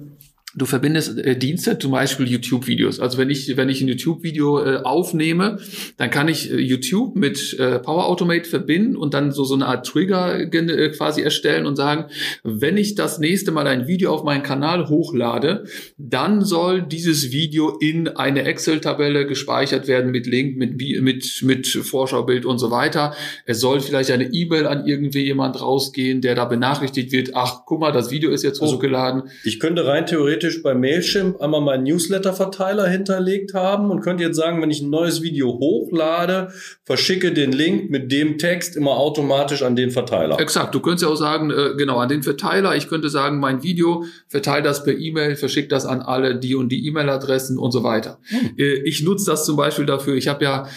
Du 0.55 0.65
verbindest 0.65 1.19
äh, 1.19 1.37
Dienste, 1.37 1.77
zum 1.77 1.91
Beispiel 1.91 2.27
YouTube-Videos. 2.27 2.99
Also 2.99 3.19
wenn 3.19 3.29
ich, 3.29 3.55
wenn 3.55 3.69
ich 3.69 3.81
ein 3.81 3.87
YouTube-Video 3.87 4.59
äh, 4.59 4.77
aufnehme, 4.77 5.59
dann 5.97 6.09
kann 6.09 6.27
ich 6.27 6.51
äh, 6.51 6.57
YouTube 6.57 7.15
mit 7.15 7.53
äh, 7.59 7.77
Power 7.77 8.07
Automate 8.07 8.49
verbinden 8.49 8.95
und 8.95 9.13
dann 9.13 9.31
so, 9.31 9.43
so 9.43 9.53
eine 9.53 9.67
Art 9.67 9.85
Trigger 9.85 10.39
äh, 10.39 10.89
quasi 10.89 11.21
erstellen 11.21 11.67
und 11.67 11.75
sagen, 11.75 12.05
wenn 12.43 12.77
ich 12.77 12.95
das 12.95 13.19
nächste 13.19 13.51
Mal 13.51 13.67
ein 13.67 13.87
Video 13.87 14.11
auf 14.11 14.23
meinen 14.23 14.41
Kanal 14.41 14.89
hochlade, 14.89 15.65
dann 15.99 16.43
soll 16.43 16.81
dieses 16.81 17.31
Video 17.31 17.77
in 17.79 18.07
eine 18.07 18.41
Excel-Tabelle 18.45 19.27
gespeichert 19.27 19.87
werden 19.87 20.09
mit 20.09 20.25
Link, 20.25 20.57
mit, 20.57 20.77
mit, 21.01 21.43
mit 21.43 21.67
Vorschaubild 21.67 22.45
und 22.45 22.57
so 22.57 22.71
weiter. 22.71 23.13
Es 23.45 23.59
soll 23.59 23.81
vielleicht 23.81 24.09
eine 24.09 24.33
E-Mail 24.33 24.65
an 24.65 24.87
irgendwie 24.87 25.25
jemand 25.25 25.61
rausgehen, 25.61 26.21
der 26.21 26.33
da 26.33 26.45
benachrichtigt 26.45 27.11
wird, 27.11 27.35
ach, 27.35 27.65
guck 27.67 27.81
mal, 27.81 27.91
das 27.91 28.09
Video 28.09 28.31
ist 28.31 28.43
jetzt 28.43 28.59
also, 28.59 28.77
hochgeladen. 28.77 29.29
Ich 29.43 29.59
könnte 29.59 29.85
rein 29.85 30.07
theoretisch 30.07 30.38
theoretisch 30.39 30.63
bei 30.63 30.73
Mailchimp 30.73 31.41
einmal 31.41 31.61
meinen 31.61 31.83
Newsletter-Verteiler 31.83 32.87
hinterlegt 32.87 33.53
haben 33.53 33.91
und 33.91 34.01
könnte 34.01 34.23
jetzt 34.23 34.37
sagen, 34.37 34.61
wenn 34.61 34.71
ich 34.71 34.81
ein 34.81 34.89
neues 34.89 35.21
Video 35.21 35.47
hochlade, 35.47 36.51
verschicke 36.85 37.33
den 37.33 37.51
Link 37.51 37.89
mit 37.89 38.11
dem 38.11 38.37
Text 38.37 38.75
immer 38.75 38.91
automatisch 38.91 39.63
an 39.63 39.75
den 39.75 39.91
Verteiler. 39.91 40.39
Exakt. 40.39 40.73
Du 40.73 40.79
könntest 40.79 41.03
ja 41.03 41.09
auch 41.09 41.15
sagen, 41.15 41.51
äh, 41.51 41.75
genau, 41.77 41.97
an 41.97 42.09
den 42.09 42.23
Verteiler. 42.23 42.75
Ich 42.75 42.87
könnte 42.87 43.09
sagen, 43.09 43.39
mein 43.39 43.63
Video, 43.63 44.05
verteile 44.27 44.63
das 44.63 44.83
per 44.83 44.97
E-Mail, 44.97 45.35
verschicke 45.35 45.67
das 45.67 45.85
an 45.85 46.01
alle 46.01 46.39
die 46.39 46.55
und 46.55 46.69
die 46.69 46.87
E-Mail-Adressen 46.87 47.57
und 47.57 47.71
so 47.71 47.83
weiter. 47.83 48.19
Hm. 48.29 48.51
Äh, 48.57 48.81
ich 48.83 49.03
nutze 49.03 49.25
das 49.25 49.45
zum 49.45 49.57
Beispiel 49.57 49.85
dafür. 49.85 50.15
Ich 50.15 50.27
habe 50.27 50.43
ja 50.43 50.67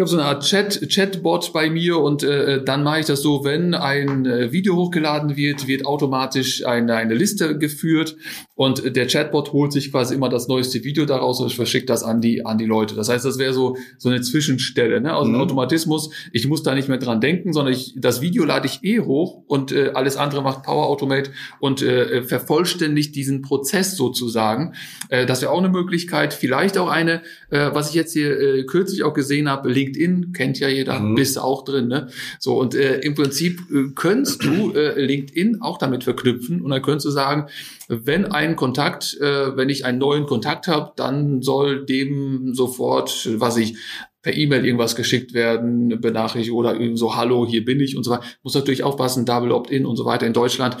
ich 0.00 0.02
habe 0.02 0.10
so 0.12 0.16
eine 0.16 0.28
Art 0.28 0.44
Chat, 0.44 0.88
Chatbot 0.88 1.52
bei 1.52 1.68
mir 1.68 1.98
und 1.98 2.22
äh, 2.22 2.64
dann 2.64 2.84
mache 2.84 3.00
ich 3.00 3.06
das 3.06 3.20
so, 3.20 3.44
wenn 3.44 3.74
ein 3.74 4.24
äh, 4.24 4.50
Video 4.50 4.74
hochgeladen 4.74 5.36
wird, 5.36 5.66
wird 5.66 5.84
automatisch 5.84 6.64
eine, 6.64 6.94
eine 6.94 7.12
Liste 7.12 7.58
geführt 7.58 8.16
und 8.54 8.96
der 8.96 9.06
Chatbot 9.08 9.52
holt 9.52 9.74
sich 9.74 9.90
quasi 9.90 10.14
immer 10.14 10.30
das 10.30 10.48
neueste 10.48 10.84
Video 10.84 11.04
daraus 11.04 11.38
und 11.40 11.52
verschickt 11.52 11.90
das 11.90 12.02
an 12.02 12.22
die 12.22 12.46
an 12.46 12.56
die 12.56 12.64
Leute. 12.64 12.94
Das 12.94 13.10
heißt, 13.10 13.26
das 13.26 13.36
wäre 13.36 13.52
so 13.52 13.76
so 13.98 14.08
eine 14.08 14.22
Zwischenstelle, 14.22 15.02
ne? 15.02 15.12
Also 15.14 15.28
mhm. 15.28 15.34
ein 15.34 15.40
Automatismus. 15.42 16.08
Ich 16.32 16.46
muss 16.46 16.62
da 16.62 16.74
nicht 16.74 16.88
mehr 16.88 16.96
dran 16.96 17.20
denken, 17.20 17.52
sondern 17.52 17.74
ich, 17.74 17.92
das 17.94 18.22
Video 18.22 18.46
lade 18.46 18.66
ich 18.68 18.82
eh 18.82 19.00
hoch 19.00 19.42
und 19.48 19.70
äh, 19.70 19.90
alles 19.92 20.16
andere 20.16 20.40
macht 20.40 20.62
Power 20.62 20.86
Automate 20.86 21.30
und 21.58 21.82
äh, 21.82 22.22
vervollständigt 22.22 23.14
diesen 23.16 23.42
Prozess 23.42 23.96
sozusagen. 23.96 24.72
Äh, 25.10 25.26
das 25.26 25.42
wäre 25.42 25.52
auch 25.52 25.58
eine 25.58 25.68
Möglichkeit. 25.68 26.32
Vielleicht 26.32 26.78
auch 26.78 26.88
eine, 26.88 27.20
äh, 27.50 27.68
was 27.74 27.90
ich 27.90 27.94
jetzt 27.94 28.14
hier 28.14 28.40
äh, 28.40 28.64
kürzlich 28.64 29.02
auch 29.02 29.12
gesehen 29.12 29.50
habe, 29.50 29.68
LinkedIn 29.90 30.32
kennt 30.32 30.58
ja 30.58 30.68
jeder, 30.68 31.00
mhm. 31.00 31.14
bist 31.14 31.38
auch 31.38 31.64
drin. 31.64 31.88
Ne? 31.88 32.08
So 32.38 32.58
und 32.58 32.74
äh, 32.74 32.98
im 33.00 33.14
Prinzip 33.14 33.60
äh, 33.70 33.90
könntest 33.94 34.44
du 34.44 34.72
äh, 34.72 35.00
LinkedIn 35.00 35.60
auch 35.60 35.78
damit 35.78 36.04
verknüpfen 36.04 36.60
und 36.60 36.70
dann 36.70 36.82
könntest 36.82 37.06
du 37.06 37.10
sagen, 37.10 37.46
wenn 37.88 38.26
ein 38.26 38.56
Kontakt, 38.56 39.18
äh, 39.20 39.56
wenn 39.56 39.68
ich 39.68 39.84
einen 39.84 39.98
neuen 39.98 40.26
Kontakt 40.26 40.68
habe, 40.68 40.92
dann 40.96 41.42
soll 41.42 41.84
dem 41.84 42.54
sofort, 42.54 43.28
was 43.38 43.56
ich 43.56 43.76
per 44.22 44.36
E-Mail 44.36 44.66
irgendwas 44.66 44.96
geschickt 44.96 45.32
werden, 45.32 45.98
Benachrichtigung 46.00 46.58
oder 46.58 46.76
so, 46.94 47.16
hallo, 47.16 47.46
hier 47.48 47.64
bin 47.64 47.80
ich 47.80 47.96
und 47.96 48.04
so 48.04 48.10
weiter. 48.10 48.24
Muss 48.42 48.54
natürlich 48.54 48.82
aufpassen, 48.82 49.24
Double 49.24 49.50
Opt-in 49.50 49.86
und 49.86 49.96
so 49.96 50.04
weiter 50.04 50.26
in 50.26 50.34
Deutschland. 50.34 50.76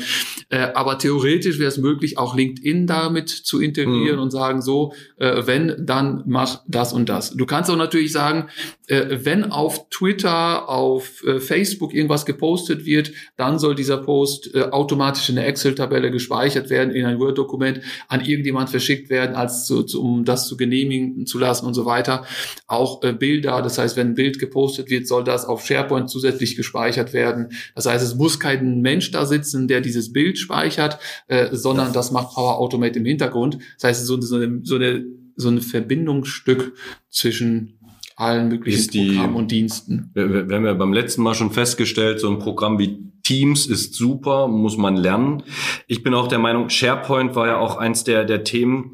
Äh, 0.50 0.68
aber 0.74 0.98
theoretisch 0.98 1.58
wäre 1.58 1.68
es 1.68 1.78
möglich, 1.78 2.18
auch 2.18 2.36
LinkedIn 2.36 2.86
damit 2.86 3.30
zu 3.30 3.60
integrieren 3.60 4.16
mhm. 4.16 4.22
und 4.22 4.30
sagen 4.30 4.60
so, 4.60 4.92
äh, 5.16 5.46
wenn, 5.46 5.74
dann 5.86 6.22
mach 6.26 6.62
das 6.68 6.92
und 6.92 7.08
das. 7.08 7.30
Du 7.30 7.46
kannst 7.46 7.70
auch 7.70 7.76
natürlich 7.76 8.12
sagen, 8.12 8.48
wenn 8.90 9.44
auf 9.44 9.88
Twitter, 9.90 10.68
auf 10.68 11.24
äh, 11.24 11.38
Facebook 11.38 11.94
irgendwas 11.94 12.26
gepostet 12.26 12.84
wird, 12.84 13.12
dann 13.36 13.58
soll 13.58 13.76
dieser 13.76 13.98
Post 13.98 14.54
äh, 14.54 14.62
automatisch 14.62 15.28
in 15.28 15.36
der 15.36 15.46
Excel-Tabelle 15.46 16.10
gespeichert 16.10 16.70
werden, 16.70 16.92
in 16.92 17.06
ein 17.06 17.20
Word-Dokument, 17.20 17.80
an 18.08 18.20
irgendjemand 18.20 18.68
verschickt 18.68 19.08
werden, 19.08 19.36
als 19.36 19.64
zu, 19.64 19.84
um 19.98 20.24
das 20.24 20.48
zu 20.48 20.56
genehmigen 20.56 21.24
zu 21.26 21.38
lassen 21.38 21.66
und 21.66 21.74
so 21.74 21.86
weiter. 21.86 22.24
Auch 22.66 23.02
äh, 23.04 23.12
Bilder. 23.12 23.62
Das 23.62 23.78
heißt, 23.78 23.96
wenn 23.96 24.08
ein 24.08 24.14
Bild 24.14 24.40
gepostet 24.40 24.90
wird, 24.90 25.06
soll 25.06 25.22
das 25.22 25.44
auf 25.44 25.64
SharePoint 25.64 26.10
zusätzlich 26.10 26.56
gespeichert 26.56 27.12
werden. 27.12 27.50
Das 27.76 27.86
heißt, 27.86 28.04
es 28.04 28.16
muss 28.16 28.40
kein 28.40 28.80
Mensch 28.80 29.12
da 29.12 29.24
sitzen, 29.24 29.68
der 29.68 29.80
dieses 29.80 30.12
Bild 30.12 30.36
speichert, 30.38 30.98
äh, 31.28 31.48
sondern 31.52 31.92
das 31.92 32.10
macht 32.10 32.34
Power 32.34 32.58
Automate 32.58 32.98
im 32.98 33.04
Hintergrund. 33.04 33.58
Das 33.76 33.84
heißt, 33.84 34.06
so, 34.06 34.20
so, 34.20 34.36
eine, 34.36 34.60
so, 34.64 34.74
eine, 34.74 35.04
so 35.36 35.48
ein 35.48 35.60
Verbindungsstück 35.60 36.74
zwischen 37.08 37.79
allen 38.20 38.48
möglichen 38.48 38.90
die, 38.90 39.12
Programmen 39.12 39.36
und 39.36 39.50
Diensten. 39.50 40.10
Wir, 40.14 40.48
wir 40.48 40.56
haben 40.56 40.64
ja 40.64 40.74
beim 40.74 40.92
letzten 40.92 41.22
Mal 41.22 41.34
schon 41.34 41.50
festgestellt, 41.50 42.20
so 42.20 42.30
ein 42.30 42.38
Programm 42.38 42.78
wie 42.78 43.10
Teams 43.22 43.66
ist 43.66 43.94
super, 43.94 44.48
muss 44.48 44.76
man 44.76 44.96
lernen. 44.96 45.42
Ich 45.86 46.02
bin 46.02 46.14
auch 46.14 46.28
der 46.28 46.38
Meinung, 46.38 46.68
SharePoint 46.68 47.34
war 47.34 47.46
ja 47.46 47.58
auch 47.58 47.76
eins 47.76 48.04
der, 48.04 48.24
der 48.24 48.44
Themen. 48.44 48.92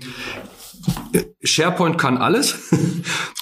SharePoint 1.46 1.98
kann 1.98 2.18
alles. 2.18 2.70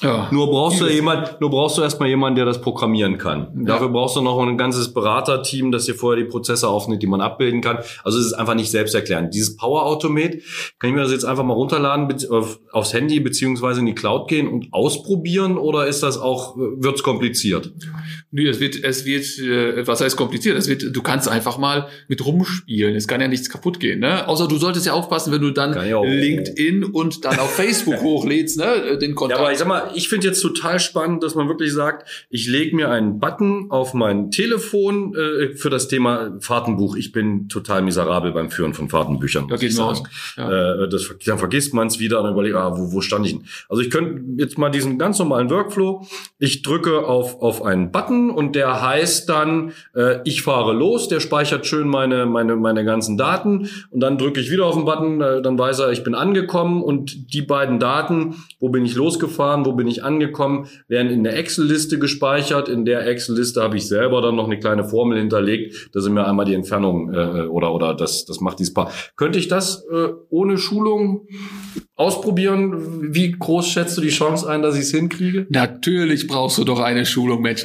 Ja, 0.03 0.29
nur 0.33 0.51
brauchst 0.51 0.81
du 0.81 0.87
jemand, 0.87 1.41
nur 1.41 1.51
brauchst 1.51 1.79
du 1.79 1.83
erstmal 1.83 2.09
jemanden, 2.09 2.37
der 2.37 2.45
das 2.45 2.61
programmieren 2.61 3.19
kann. 3.19 3.49
Ja. 3.57 3.65
Dafür 3.65 3.89
brauchst 3.89 4.17
du 4.17 4.21
noch 4.21 4.39
ein 4.41 4.59
ganzes 4.59 4.93
Beraterteam, 4.93 5.73
das 5.73 5.87
dir 5.87 5.95
vorher 5.95 6.23
die 6.23 6.29
Prozesse 6.29 6.69
aufnimmt, 6.69 7.03
die 7.03 7.07
man 7.07 7.21
abbilden 7.21 7.61
kann. 7.61 7.79
Also 8.03 8.19
es 8.19 8.27
ist 8.27 8.33
einfach 8.35 8.55
nicht 8.55 8.71
selbsterklärend. 8.71 9.35
Dieses 9.35 9.57
Power 9.57 9.85
Automate, 9.85 10.41
kann 10.79 10.91
ich 10.91 10.97
mir 10.97 11.03
das 11.03 11.13
jetzt 11.13 11.25
einfach 11.25 11.45
mal 11.45 11.55
runterladen, 11.55 12.09
auf, 12.31 12.61
aufs 12.73 12.93
Handy 12.93 13.21
beziehungsweise 13.21 13.81
in 13.81 13.87
die 13.87 13.95
Cloud 13.95 14.29
gehen 14.29 14.49
und 14.49 14.69
ausprobieren 14.73 15.57
oder 15.57 15.87
ist 15.87 16.03
das 16.03 16.19
auch, 16.19 16.57
wird's 16.57 17.03
kompliziert? 17.03 17.73
Nö, 18.31 18.49
es 18.49 18.61
wird, 18.61 18.83
es 18.83 19.05
wird, 19.05 19.39
äh, 19.39 19.87
was 19.87 20.01
heißt 20.01 20.17
kompliziert? 20.17 20.59
Es 20.59 20.69
wird, 20.69 20.95
du 20.95 21.03
kannst 21.03 21.29
einfach 21.29 21.57
mal 21.57 21.87
mit 22.09 22.25
rumspielen. 22.25 22.97
Es 22.97 23.07
kann 23.07 23.21
ja 23.21 23.29
nichts 23.29 23.49
kaputt 23.49 23.81
gehen, 23.81 24.01
ne? 24.01 24.27
Außer 24.29 24.49
du 24.49 24.57
solltest 24.57 24.87
ja 24.87 24.93
aufpassen, 24.93 25.33
wenn 25.33 25.41
du 25.41 25.51
dann 25.51 25.73
LinkedIn 25.73 26.85
und 26.85 27.24
dann 27.25 27.39
auf 27.39 27.55
Facebook 27.55 28.01
hochlädst, 28.03 28.59
ne, 28.59 28.99
den 28.99 29.15
Kontakt. 29.15 29.39
Ja, 29.39 29.45
aber 29.45 29.53
ich 29.53 29.59
sag 29.59 29.69
mal, 29.69 29.91
ich 29.95 30.09
finde 30.09 30.27
jetzt 30.27 30.41
total 30.41 30.81
spannend, 30.81 31.23
dass 31.23 31.35
man 31.35 31.49
wirklich 31.49 31.73
sagt, 31.73 32.27
ich 32.31 32.47
lege 32.49 32.77
mir 32.77 32.91
einen 32.91 33.19
Button 33.21 33.71
auf 33.71 33.95
mein 33.95 34.31
Telefon 34.31 35.15
äh, 35.15 35.55
für 35.57 35.71
das 35.71 35.89
Thema 35.89 36.37
Fahrtenbuch. 36.41 36.97
Ich 36.97 37.13
bin 37.13 37.49
total 37.49 37.83
miserabel 37.83 38.33
beim 38.33 38.51
Führen 38.51 38.75
von 38.75 38.89
Fahrtenbüchern. 38.89 39.49
Da 39.49 39.57
geht 39.57 39.79
aus. 39.79 40.03
Ja. 40.37 40.83
Äh, 40.85 40.89
das, 40.89 41.11
dann 41.25 41.39
vergisst 41.39 41.75
man 41.75 41.89
es 41.89 41.99
wieder 41.99 42.23
und 42.23 42.31
überlegt, 42.31 42.57
ah, 42.57 42.77
wo, 42.77 42.93
wo 42.93 43.01
stand 43.01 43.27
ich 43.27 43.33
denn? 43.33 43.45
Also 43.69 43.83
ich 43.83 43.91
könnte 43.91 44.43
jetzt 44.43 44.59
mal 44.59 44.71
diesen 44.71 44.99
ganz 44.99 45.19
normalen 45.19 45.51
Workflow, 45.51 46.07
ich 46.39 46.63
drücke 46.63 47.07
auf, 47.07 47.41
auf 47.41 47.63
einen 47.63 47.93
Button 47.93 48.31
und 48.31 48.55
der 48.55 48.83
heißt 48.83 49.29
dann, 49.29 49.73
äh, 49.95 50.21
ich 50.25 50.43
fahre 50.43 50.73
los, 50.73 51.09
der 51.09 51.21
speichert 51.21 51.67
schön 51.67 51.89
meine, 51.89 52.27
meine, 52.27 52.57
meine 52.57 52.85
ganzen 52.85 53.17
Daten 53.17 53.69
und 53.91 54.01
dann 54.01 54.19
drücke 54.19 54.41
ich 54.41 54.51
wieder 54.51 54.67
auf 54.67 54.75
den 54.75 54.85
Button, 54.85 55.21
äh, 55.21 55.43
dann 55.43 55.59
weiß 55.59 55.81
er, 55.81 55.93
ich 55.93 56.05
bin 56.05 56.15
angekommen 56.15 56.83
und 56.83 57.14
die 57.15 57.43
beiden 57.43 57.79
Daten, 57.79 58.37
wo 58.61 58.69
bin 58.69 58.85
ich 58.85 58.95
losgefahren, 58.95 59.65
wo 59.67 59.73
bin 59.73 59.87
ich 59.87 60.05
angekommen, 60.05 60.67
werden 60.89 61.11
in 61.11 61.25
der 61.25 61.37
Excel-Liste 61.37 61.99
gespeichert. 61.99 62.69
In 62.69 62.85
der 62.85 63.07
Excel-Liste 63.07 63.63
habe 63.63 63.77
ich 63.77 63.89
selber 63.89 64.21
dann 64.23 64.37
noch 64.37 64.47
eine 64.47 64.59
kleine 64.59 64.85
Formel 64.85 65.19
hinterlegt, 65.19 65.95
dass 65.95 66.07
ich 66.07 66.13
mir 66.13 66.27
einmal 66.27 66.47
die 66.47 66.55
Entfernung 66.55 67.13
äh, 67.13 67.47
oder 67.47 67.75
oder 67.75 67.95
das 67.95 68.25
das 68.25 68.41
macht 68.41 68.59
dieses 68.59 68.75
Paar. 68.75 68.91
Könnte 69.17 69.39
ich 69.39 69.49
das 69.49 69.85
äh, 69.91 70.09
ohne 70.31 70.59
Schulung 70.59 71.27
ausprobieren? 71.97 73.15
Wie 73.15 73.31
groß 73.31 73.69
schätzt 73.69 73.97
du 73.97 74.01
die 74.01 74.09
Chance 74.09 74.49
ein, 74.49 74.63
dass 74.63 74.75
ich 74.75 74.83
es 74.83 74.91
hinkriege? 74.91 75.47
Natürlich 75.49 76.27
brauchst 76.27 76.59
du 76.59 76.65
doch 76.65 76.81
eine 76.81 77.07
Schulung, 77.07 77.41
Mensch. 77.41 77.65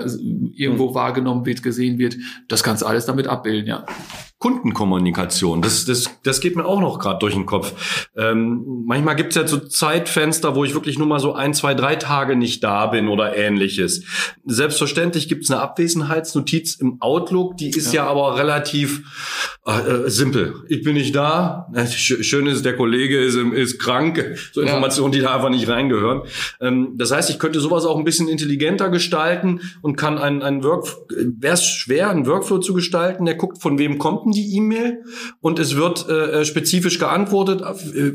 irgendwo 0.55 0.89
mhm. 0.89 0.95
wahrgenommen 0.95 1.45
wird, 1.45 1.63
gesehen 1.63 1.97
wird. 1.97 2.17
Das 2.47 2.63
kannst 2.63 2.81
du 2.81 2.85
alles 2.85 3.05
damit 3.05 3.27
abbilden, 3.27 3.67
ja. 3.67 3.85
Kundenkommunikation. 4.39 5.61
Das, 5.61 5.83
das, 5.83 6.09
das 6.23 6.39
geht 6.39 6.55
mir 6.55 6.65
auch 6.65 6.79
noch 6.79 6.97
gerade 6.97 7.19
durch 7.19 7.33
den 7.33 7.45
Kopf. 7.45 8.07
Ähm, 8.15 8.83
manchmal 8.85 9.17
gibt's 9.17 9.35
ja 9.35 9.45
so 9.45 9.57
Zeitfenster, 10.00 10.56
wo 10.56 10.63
ich 10.63 10.74
wirklich 10.74 10.98
nur 10.98 11.08
mal 11.08 11.20
so 11.20 11.34
ein, 11.34 11.53
zwei, 11.53 11.74
drei 11.74 11.96
Tage 11.96 12.36
nicht 12.36 12.63
da 12.63 12.88
bin 12.88 13.08
oder 13.08 13.36
ähnliches. 13.36 14.03
Selbstverständlich 14.46 15.27
gibt's 15.27 15.50
eine 15.50 15.62
Abwesenheitsnotiz 15.62 16.75
im 16.75 17.01
Outlook, 17.01 17.58
die 17.58 17.70
ist 17.70 17.94
ja, 17.94 18.03
ja 18.03 18.10
aber 18.10 18.38
relativ 18.38 19.58
äh, 19.65 19.72
äh 19.72 20.10
simpel. 20.10 20.56
Ich 20.68 20.84
bin 20.84 20.94
nicht 20.94 21.15
da. 21.15 21.68
Äh, 21.74 21.88
schön 21.88 22.46
ist, 22.48 22.65
der 22.65 22.75
Kollege 22.75 23.20
ist, 23.20 23.36
ist 23.36 23.79
krank. 23.79 24.24
So 24.51 24.62
Informationen, 24.62 25.13
ja. 25.13 25.20
die 25.20 25.25
da 25.25 25.36
einfach 25.36 25.50
nicht 25.50 25.68
reingehören. 25.68 26.22
Ähm, 26.62 26.94
das 26.98 27.12
heißt, 27.12 27.29
ich 27.29 27.39
könnte 27.39 27.60
sowas 27.60 27.86
auch 27.86 27.98
ein 27.98 28.03
bisschen 28.03 28.27
intelligenter 28.27 28.89
gestalten 28.89 29.62
und 29.82 29.96
kann 29.96 30.18
einen, 30.18 30.44
einen 30.44 30.63
Work, 30.63 30.88
wäre 31.10 31.53
es 31.56 31.65
schwer, 31.65 32.10
einen 32.10 32.25
Workflow 32.25 32.60
zu 32.60 32.74
gestalten, 32.74 33.25
der 33.25 33.36
guckt, 33.36 33.62
von 33.62 33.79
wem 33.79 33.98
kommt 33.98 34.20
bekommen 34.20 34.32
die 34.32 34.56
E-Mail 34.56 35.03
und 35.41 35.60
es 35.60 35.75
wird 35.75 36.08
äh, 36.10 36.46
spezifisch 36.46 37.00
geantwortet. 37.00 37.62
Äh, 37.62 38.13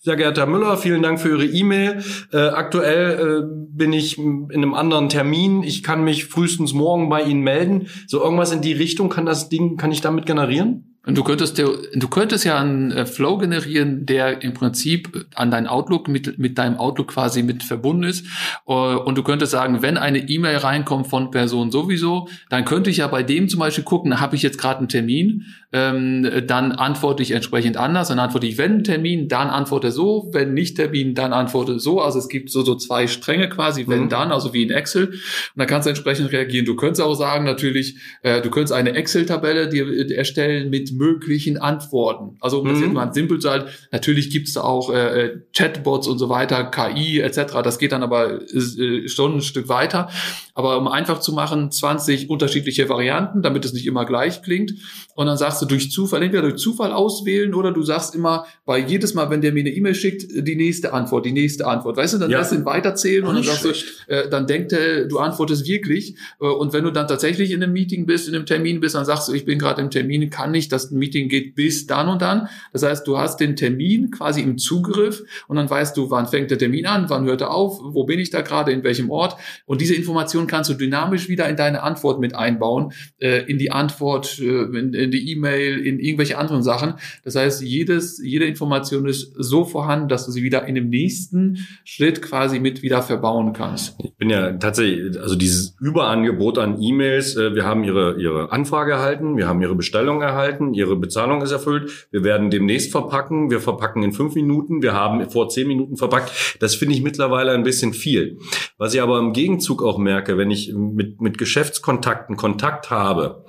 sehr 0.00 0.16
geehrter 0.16 0.42
Herr 0.42 0.50
Müller, 0.50 0.76
vielen 0.76 1.02
Dank 1.02 1.20
für 1.20 1.25
Ihre 1.28 1.46
E-Mail. 1.46 2.02
Äh, 2.32 2.38
aktuell 2.38 3.42
äh, 3.42 3.46
bin 3.70 3.92
ich 3.92 4.18
in 4.18 4.50
einem 4.50 4.74
anderen 4.74 5.08
Termin. 5.08 5.62
Ich 5.62 5.82
kann 5.82 6.04
mich 6.04 6.26
frühestens 6.26 6.72
morgen 6.72 7.08
bei 7.08 7.22
Ihnen 7.22 7.42
melden. 7.42 7.88
So 8.06 8.22
irgendwas 8.22 8.52
in 8.52 8.62
die 8.62 8.72
Richtung 8.72 9.08
kann 9.08 9.26
das 9.26 9.48
Ding, 9.48 9.76
kann 9.76 9.92
ich 9.92 10.00
damit 10.00 10.26
generieren? 10.26 10.96
Und 11.06 11.16
du 11.16 11.22
könntest, 11.22 11.56
du 11.56 12.08
könntest 12.08 12.44
ja 12.44 12.58
einen 12.58 12.90
äh, 12.90 13.06
Flow 13.06 13.38
generieren, 13.38 14.06
der 14.06 14.42
im 14.42 14.54
Prinzip 14.54 15.26
an 15.36 15.52
dein 15.52 15.68
Outlook 15.68 16.08
mit, 16.08 16.36
mit 16.36 16.58
deinem 16.58 16.78
Outlook 16.78 17.08
quasi 17.08 17.44
mit 17.44 17.62
verbunden 17.62 18.02
ist. 18.02 18.26
Äh, 18.66 18.72
und 18.72 19.16
du 19.16 19.22
könntest 19.22 19.52
sagen, 19.52 19.82
wenn 19.82 19.98
eine 19.98 20.28
E-Mail 20.28 20.56
reinkommt 20.56 21.06
von 21.06 21.30
Person 21.30 21.70
sowieso, 21.70 22.28
dann 22.50 22.64
könnte 22.64 22.90
ich 22.90 22.96
ja 22.96 23.06
bei 23.06 23.22
dem 23.22 23.48
zum 23.48 23.60
Beispiel 23.60 23.84
gucken, 23.84 24.18
habe 24.18 24.34
ich 24.34 24.42
jetzt 24.42 24.58
gerade 24.58 24.78
einen 24.80 24.88
Termin, 24.88 25.44
ähm, 25.76 26.46
dann 26.46 26.72
antworte 26.72 27.22
ich 27.22 27.32
entsprechend 27.32 27.76
anders. 27.76 28.08
Dann 28.08 28.18
antworte 28.18 28.46
ich, 28.46 28.56
wenn 28.56 28.82
Termin, 28.82 29.28
dann 29.28 29.48
antworte 29.48 29.92
so, 29.92 30.30
wenn 30.32 30.54
nicht 30.54 30.76
Termin, 30.76 31.14
dann 31.14 31.34
antworte 31.34 31.78
so. 31.78 32.00
Also 32.00 32.18
es 32.18 32.28
gibt 32.28 32.50
so, 32.50 32.62
so 32.62 32.76
zwei 32.76 33.06
Stränge 33.06 33.50
quasi, 33.50 33.86
wenn 33.86 34.04
mhm. 34.04 34.08
dann, 34.08 34.32
also 34.32 34.54
wie 34.54 34.62
in 34.62 34.70
Excel. 34.70 35.08
Und 35.08 35.18
dann 35.56 35.66
kannst 35.66 35.86
du 35.86 35.90
entsprechend 35.90 36.32
reagieren. 36.32 36.64
Du 36.64 36.76
könntest 36.76 37.02
auch 37.02 37.14
sagen, 37.14 37.44
natürlich, 37.44 37.96
äh, 38.22 38.40
du 38.40 38.48
könntest 38.48 38.72
eine 38.72 38.94
Excel-Tabelle 38.94 39.68
dir 39.68 39.86
äh, 39.86 40.14
erstellen 40.14 40.70
mit 40.70 40.92
möglichen 40.92 41.58
Antworten. 41.58 42.36
Also 42.40 42.60
um 42.60 42.66
mhm. 42.66 42.72
das 42.72 42.80
jetzt 42.80 42.92
mal 42.92 43.12
simpel 43.12 43.38
zu 43.38 43.50
halten, 43.50 43.68
natürlich 43.92 44.30
gibt 44.30 44.48
es 44.48 44.56
auch 44.56 44.90
äh, 44.90 45.24
äh, 45.24 45.40
Chatbots 45.54 46.08
und 46.08 46.18
so 46.18 46.30
weiter, 46.30 46.64
KI 46.64 47.20
etc. 47.20 47.60
Das 47.62 47.78
geht 47.78 47.92
dann 47.92 48.02
aber 48.02 48.40
äh, 48.40 49.08
schon 49.08 49.36
ein 49.36 49.42
Stück 49.42 49.68
weiter. 49.68 50.08
Aber 50.54 50.78
um 50.78 50.88
einfach 50.88 51.20
zu 51.20 51.34
machen, 51.34 51.70
20 51.70 52.30
unterschiedliche 52.30 52.88
Varianten, 52.88 53.42
damit 53.42 53.66
es 53.66 53.74
nicht 53.74 53.86
immer 53.86 54.06
gleich 54.06 54.40
klingt. 54.40 54.72
Und 55.14 55.26
dann 55.26 55.36
sagst 55.36 55.60
du 55.60 55.65
durch 55.68 55.90
Zufall, 55.90 56.22
entweder 56.22 56.42
durch 56.42 56.56
Zufall 56.56 56.92
auswählen 56.92 57.54
oder 57.54 57.72
du 57.72 57.82
sagst 57.82 58.14
immer, 58.14 58.46
bei 58.64 58.78
jedes 58.78 59.14
Mal, 59.14 59.30
wenn 59.30 59.40
der 59.40 59.52
mir 59.52 59.60
eine 59.60 59.70
E-Mail 59.70 59.94
schickt, 59.94 60.26
die 60.30 60.56
nächste 60.56 60.92
Antwort, 60.92 61.26
die 61.26 61.32
nächste 61.32 61.66
Antwort. 61.66 61.96
Weißt 61.96 62.14
du, 62.14 62.18
dann 62.18 62.30
ja. 62.30 62.38
lässt 62.38 62.52
ihn 62.52 62.64
weiterzählen 62.64 63.24
und 63.26 63.34
dann 63.34 63.44
sagst 63.44 63.64
du, 63.64 64.12
äh, 64.12 64.28
dann 64.28 64.46
denkt 64.46 64.72
er, 64.72 65.06
du 65.06 65.18
antwortest 65.18 65.66
wirklich. 65.66 66.16
Äh, 66.40 66.46
und 66.46 66.72
wenn 66.72 66.84
du 66.84 66.90
dann 66.90 67.08
tatsächlich 67.08 67.50
in 67.50 67.62
einem 67.62 67.72
Meeting 67.72 68.06
bist, 68.06 68.28
in 68.28 68.34
einem 68.34 68.46
Termin 68.46 68.80
bist, 68.80 68.94
dann 68.94 69.04
sagst 69.04 69.28
du, 69.28 69.32
ich 69.32 69.44
bin 69.44 69.58
gerade 69.58 69.80
im 69.82 69.90
Termin, 69.90 70.30
kann 70.30 70.50
nicht, 70.50 70.72
das 70.72 70.90
Meeting 70.90 71.28
geht 71.28 71.54
bis 71.54 71.86
dann 71.86 72.08
und 72.08 72.22
dann. 72.22 72.48
Das 72.72 72.82
heißt, 72.82 73.06
du 73.06 73.18
hast 73.18 73.38
den 73.38 73.56
Termin 73.56 74.10
quasi 74.10 74.42
im 74.42 74.58
Zugriff 74.58 75.22
und 75.48 75.56
dann 75.56 75.68
weißt 75.68 75.96
du, 75.96 76.10
wann 76.10 76.26
fängt 76.26 76.50
der 76.50 76.58
Termin 76.58 76.86
an, 76.86 77.08
wann 77.08 77.24
hört 77.24 77.40
er 77.40 77.52
auf, 77.52 77.78
wo 77.82 78.04
bin 78.04 78.18
ich 78.18 78.30
da 78.30 78.42
gerade, 78.42 78.72
in 78.72 78.82
welchem 78.84 79.10
Ort. 79.10 79.36
Und 79.64 79.80
diese 79.80 79.94
Information 79.94 80.46
kannst 80.46 80.70
du 80.70 80.74
dynamisch 80.74 81.28
wieder 81.28 81.48
in 81.48 81.56
deine 81.56 81.82
Antwort 81.82 82.20
mit 82.20 82.34
einbauen, 82.34 82.92
äh, 83.18 83.44
in 83.50 83.58
die 83.58 83.70
Antwort, 83.70 84.38
äh, 84.38 84.62
in, 84.62 84.94
in 84.94 85.10
die 85.10 85.30
E-Mail, 85.32 85.45
in 85.54 85.98
irgendwelche 85.98 86.38
anderen 86.38 86.62
Sachen. 86.62 86.94
Das 87.24 87.36
heißt, 87.36 87.62
jedes, 87.62 88.20
jede 88.22 88.46
Information 88.46 89.06
ist 89.06 89.32
so 89.36 89.64
vorhanden, 89.64 90.08
dass 90.08 90.26
du 90.26 90.32
sie 90.32 90.42
wieder 90.42 90.66
in 90.66 90.74
dem 90.74 90.88
nächsten 90.88 91.66
Schritt 91.84 92.22
quasi 92.22 92.60
mit 92.60 92.82
wieder 92.82 93.02
verbauen 93.02 93.52
kannst. 93.52 93.96
Ich 94.02 94.14
bin 94.16 94.30
ja 94.30 94.52
tatsächlich, 94.52 95.20
also 95.20 95.34
dieses 95.34 95.76
Überangebot 95.80 96.58
an 96.58 96.80
E-Mails, 96.80 97.36
äh, 97.36 97.54
wir 97.54 97.64
haben 97.64 97.84
ihre, 97.84 98.20
ihre 98.20 98.52
Anfrage 98.52 98.92
erhalten, 98.92 99.36
wir 99.36 99.46
haben 99.46 99.60
ihre 99.62 99.74
Bestellung 99.74 100.22
erhalten, 100.22 100.74
ihre 100.74 100.96
Bezahlung 100.96 101.42
ist 101.42 101.52
erfüllt, 101.52 102.08
wir 102.10 102.24
werden 102.24 102.50
demnächst 102.50 102.90
verpacken, 102.90 103.50
wir 103.50 103.60
verpacken 103.60 104.02
in 104.02 104.12
fünf 104.12 104.34
Minuten, 104.34 104.82
wir 104.82 104.92
haben 104.92 105.28
vor 105.30 105.48
zehn 105.48 105.68
Minuten 105.68 105.96
verpackt. 105.96 106.56
Das 106.60 106.74
finde 106.74 106.94
ich 106.94 107.02
mittlerweile 107.02 107.52
ein 107.52 107.62
bisschen 107.62 107.92
viel. 107.92 108.38
Was 108.78 108.94
ich 108.94 109.00
aber 109.00 109.18
im 109.18 109.32
Gegenzug 109.32 109.82
auch 109.82 109.98
merke, 109.98 110.36
wenn 110.38 110.50
ich 110.50 110.72
mit, 110.74 111.20
mit 111.20 111.38
Geschäftskontakten 111.38 112.36
Kontakt 112.36 112.90
habe, 112.90 113.44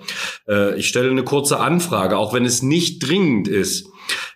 äh, 0.48 0.78
ich 0.78 0.88
stelle 0.88 1.10
eine 1.10 1.24
kurze 1.24 1.60
Anfrage, 1.60 1.87
auch 1.92 2.34
wenn 2.34 2.46
es 2.46 2.62
nicht 2.62 3.08
dringend 3.08 3.48
ist. 3.48 3.88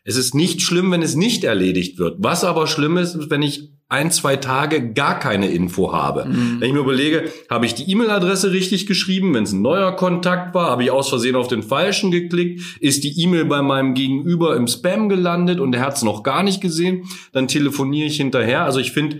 Es 0.04 0.18
ist 0.18 0.34
nicht 0.34 0.62
schlimm, 0.62 0.92
wenn 0.92 1.02
es 1.02 1.16
nicht 1.16 1.44
erledigt 1.44 2.00
wird. 2.00 2.18
Was 2.20 2.44
aber 2.44 2.68
schlimm 2.68 2.98
ist, 2.98 3.16
ist, 3.16 3.30
wenn 3.30 3.42
ich 3.42 3.72
ein, 3.92 4.10
zwei 4.10 4.38
Tage 4.38 4.94
gar 4.94 5.20
keine 5.20 5.52
Info 5.52 5.92
habe. 5.92 6.26
Mhm. 6.26 6.62
Wenn 6.62 6.70
ich 6.70 6.74
mir 6.74 6.80
überlege, 6.80 7.26
habe 7.50 7.66
ich 7.66 7.76
die 7.76 7.92
E-Mail-Adresse 7.92 8.54
richtig 8.54 8.88
geschrieben? 8.88 9.34
Wenn 9.34 9.44
es 9.44 9.52
ein 9.52 9.62
neuer 9.62 9.92
Kontakt 9.98 10.56
war, 10.56 10.70
habe 10.70 10.84
ich 10.84 10.92
aus 10.92 11.10
Versehen 11.10 11.36
auf 11.36 11.50
den 11.50 11.62
falschen 11.62 12.10
geklickt? 12.10 12.62
Ist 12.80 13.04
die 13.04 13.22
E-Mail 13.22 13.46
bei 13.46 13.62
meinem 13.62 13.94
Gegenüber 13.94 14.56
im 14.56 14.68
Spam 14.68 15.10
gelandet 15.10 15.60
und 15.60 15.76
er 15.76 15.82
hat 15.82 15.98
es 15.98 16.04
noch 16.04 16.24
gar 16.24 16.42
nicht 16.42 16.62
gesehen? 16.62 17.04
Dann 17.34 17.50
telefoniere 17.50 18.08
ich 18.08 18.16
hinterher. 18.16 18.64
Also 18.64 18.80
ich 18.80 18.94
finde, 18.94 19.20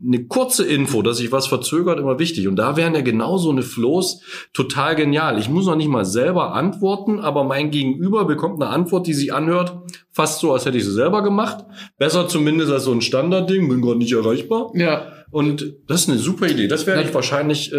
eine 0.00 0.26
kurze 0.26 0.64
Info, 0.64 1.02
dass 1.02 1.16
sich 1.16 1.32
was 1.32 1.48
verzögert, 1.48 1.98
immer 1.98 2.18
wichtig. 2.18 2.46
Und 2.46 2.56
da 2.56 2.76
wären 2.76 2.94
ja 2.94 3.00
genauso 3.00 3.50
eine 3.50 3.62
Flows 3.62 4.22
total 4.52 4.94
genial. 4.94 5.38
Ich 5.38 5.48
muss 5.48 5.66
noch 5.66 5.74
nicht 5.76 5.88
mal 5.88 6.04
selber 6.04 6.54
antworten, 6.54 7.18
aber 7.18 7.42
mein 7.42 7.70
Gegenüber 7.70 8.24
bekommt 8.24 8.62
eine 8.62 8.70
Antwort, 8.70 9.06
die 9.06 9.14
sich 9.14 9.32
anhört, 9.32 9.76
fast 10.12 10.40
so, 10.40 10.52
als 10.52 10.66
hätte 10.66 10.78
ich 10.78 10.84
sie 10.84 10.92
selber 10.92 11.22
gemacht. 11.22 11.64
Besser 11.98 12.28
zumindest 12.28 12.70
als 12.70 12.84
so 12.84 12.92
ein 12.92 13.00
Standardding, 13.00 13.68
bin 13.68 13.82
gerade 13.82 13.98
nicht 13.98 14.12
erreichbar. 14.12 14.70
Ja. 14.74 15.12
Und 15.30 15.74
das 15.86 16.02
ist 16.02 16.08
eine 16.08 16.18
super 16.18 16.46
Idee. 16.46 16.68
Das 16.68 16.86
werde 16.86 17.02
ich 17.02 17.14
wahrscheinlich, 17.14 17.72
äh, 17.72 17.76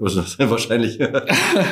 was 0.00 0.16
ist 0.16 0.38
das? 0.38 0.38
wahrscheinlich, 0.50 0.98
das 0.98 1.14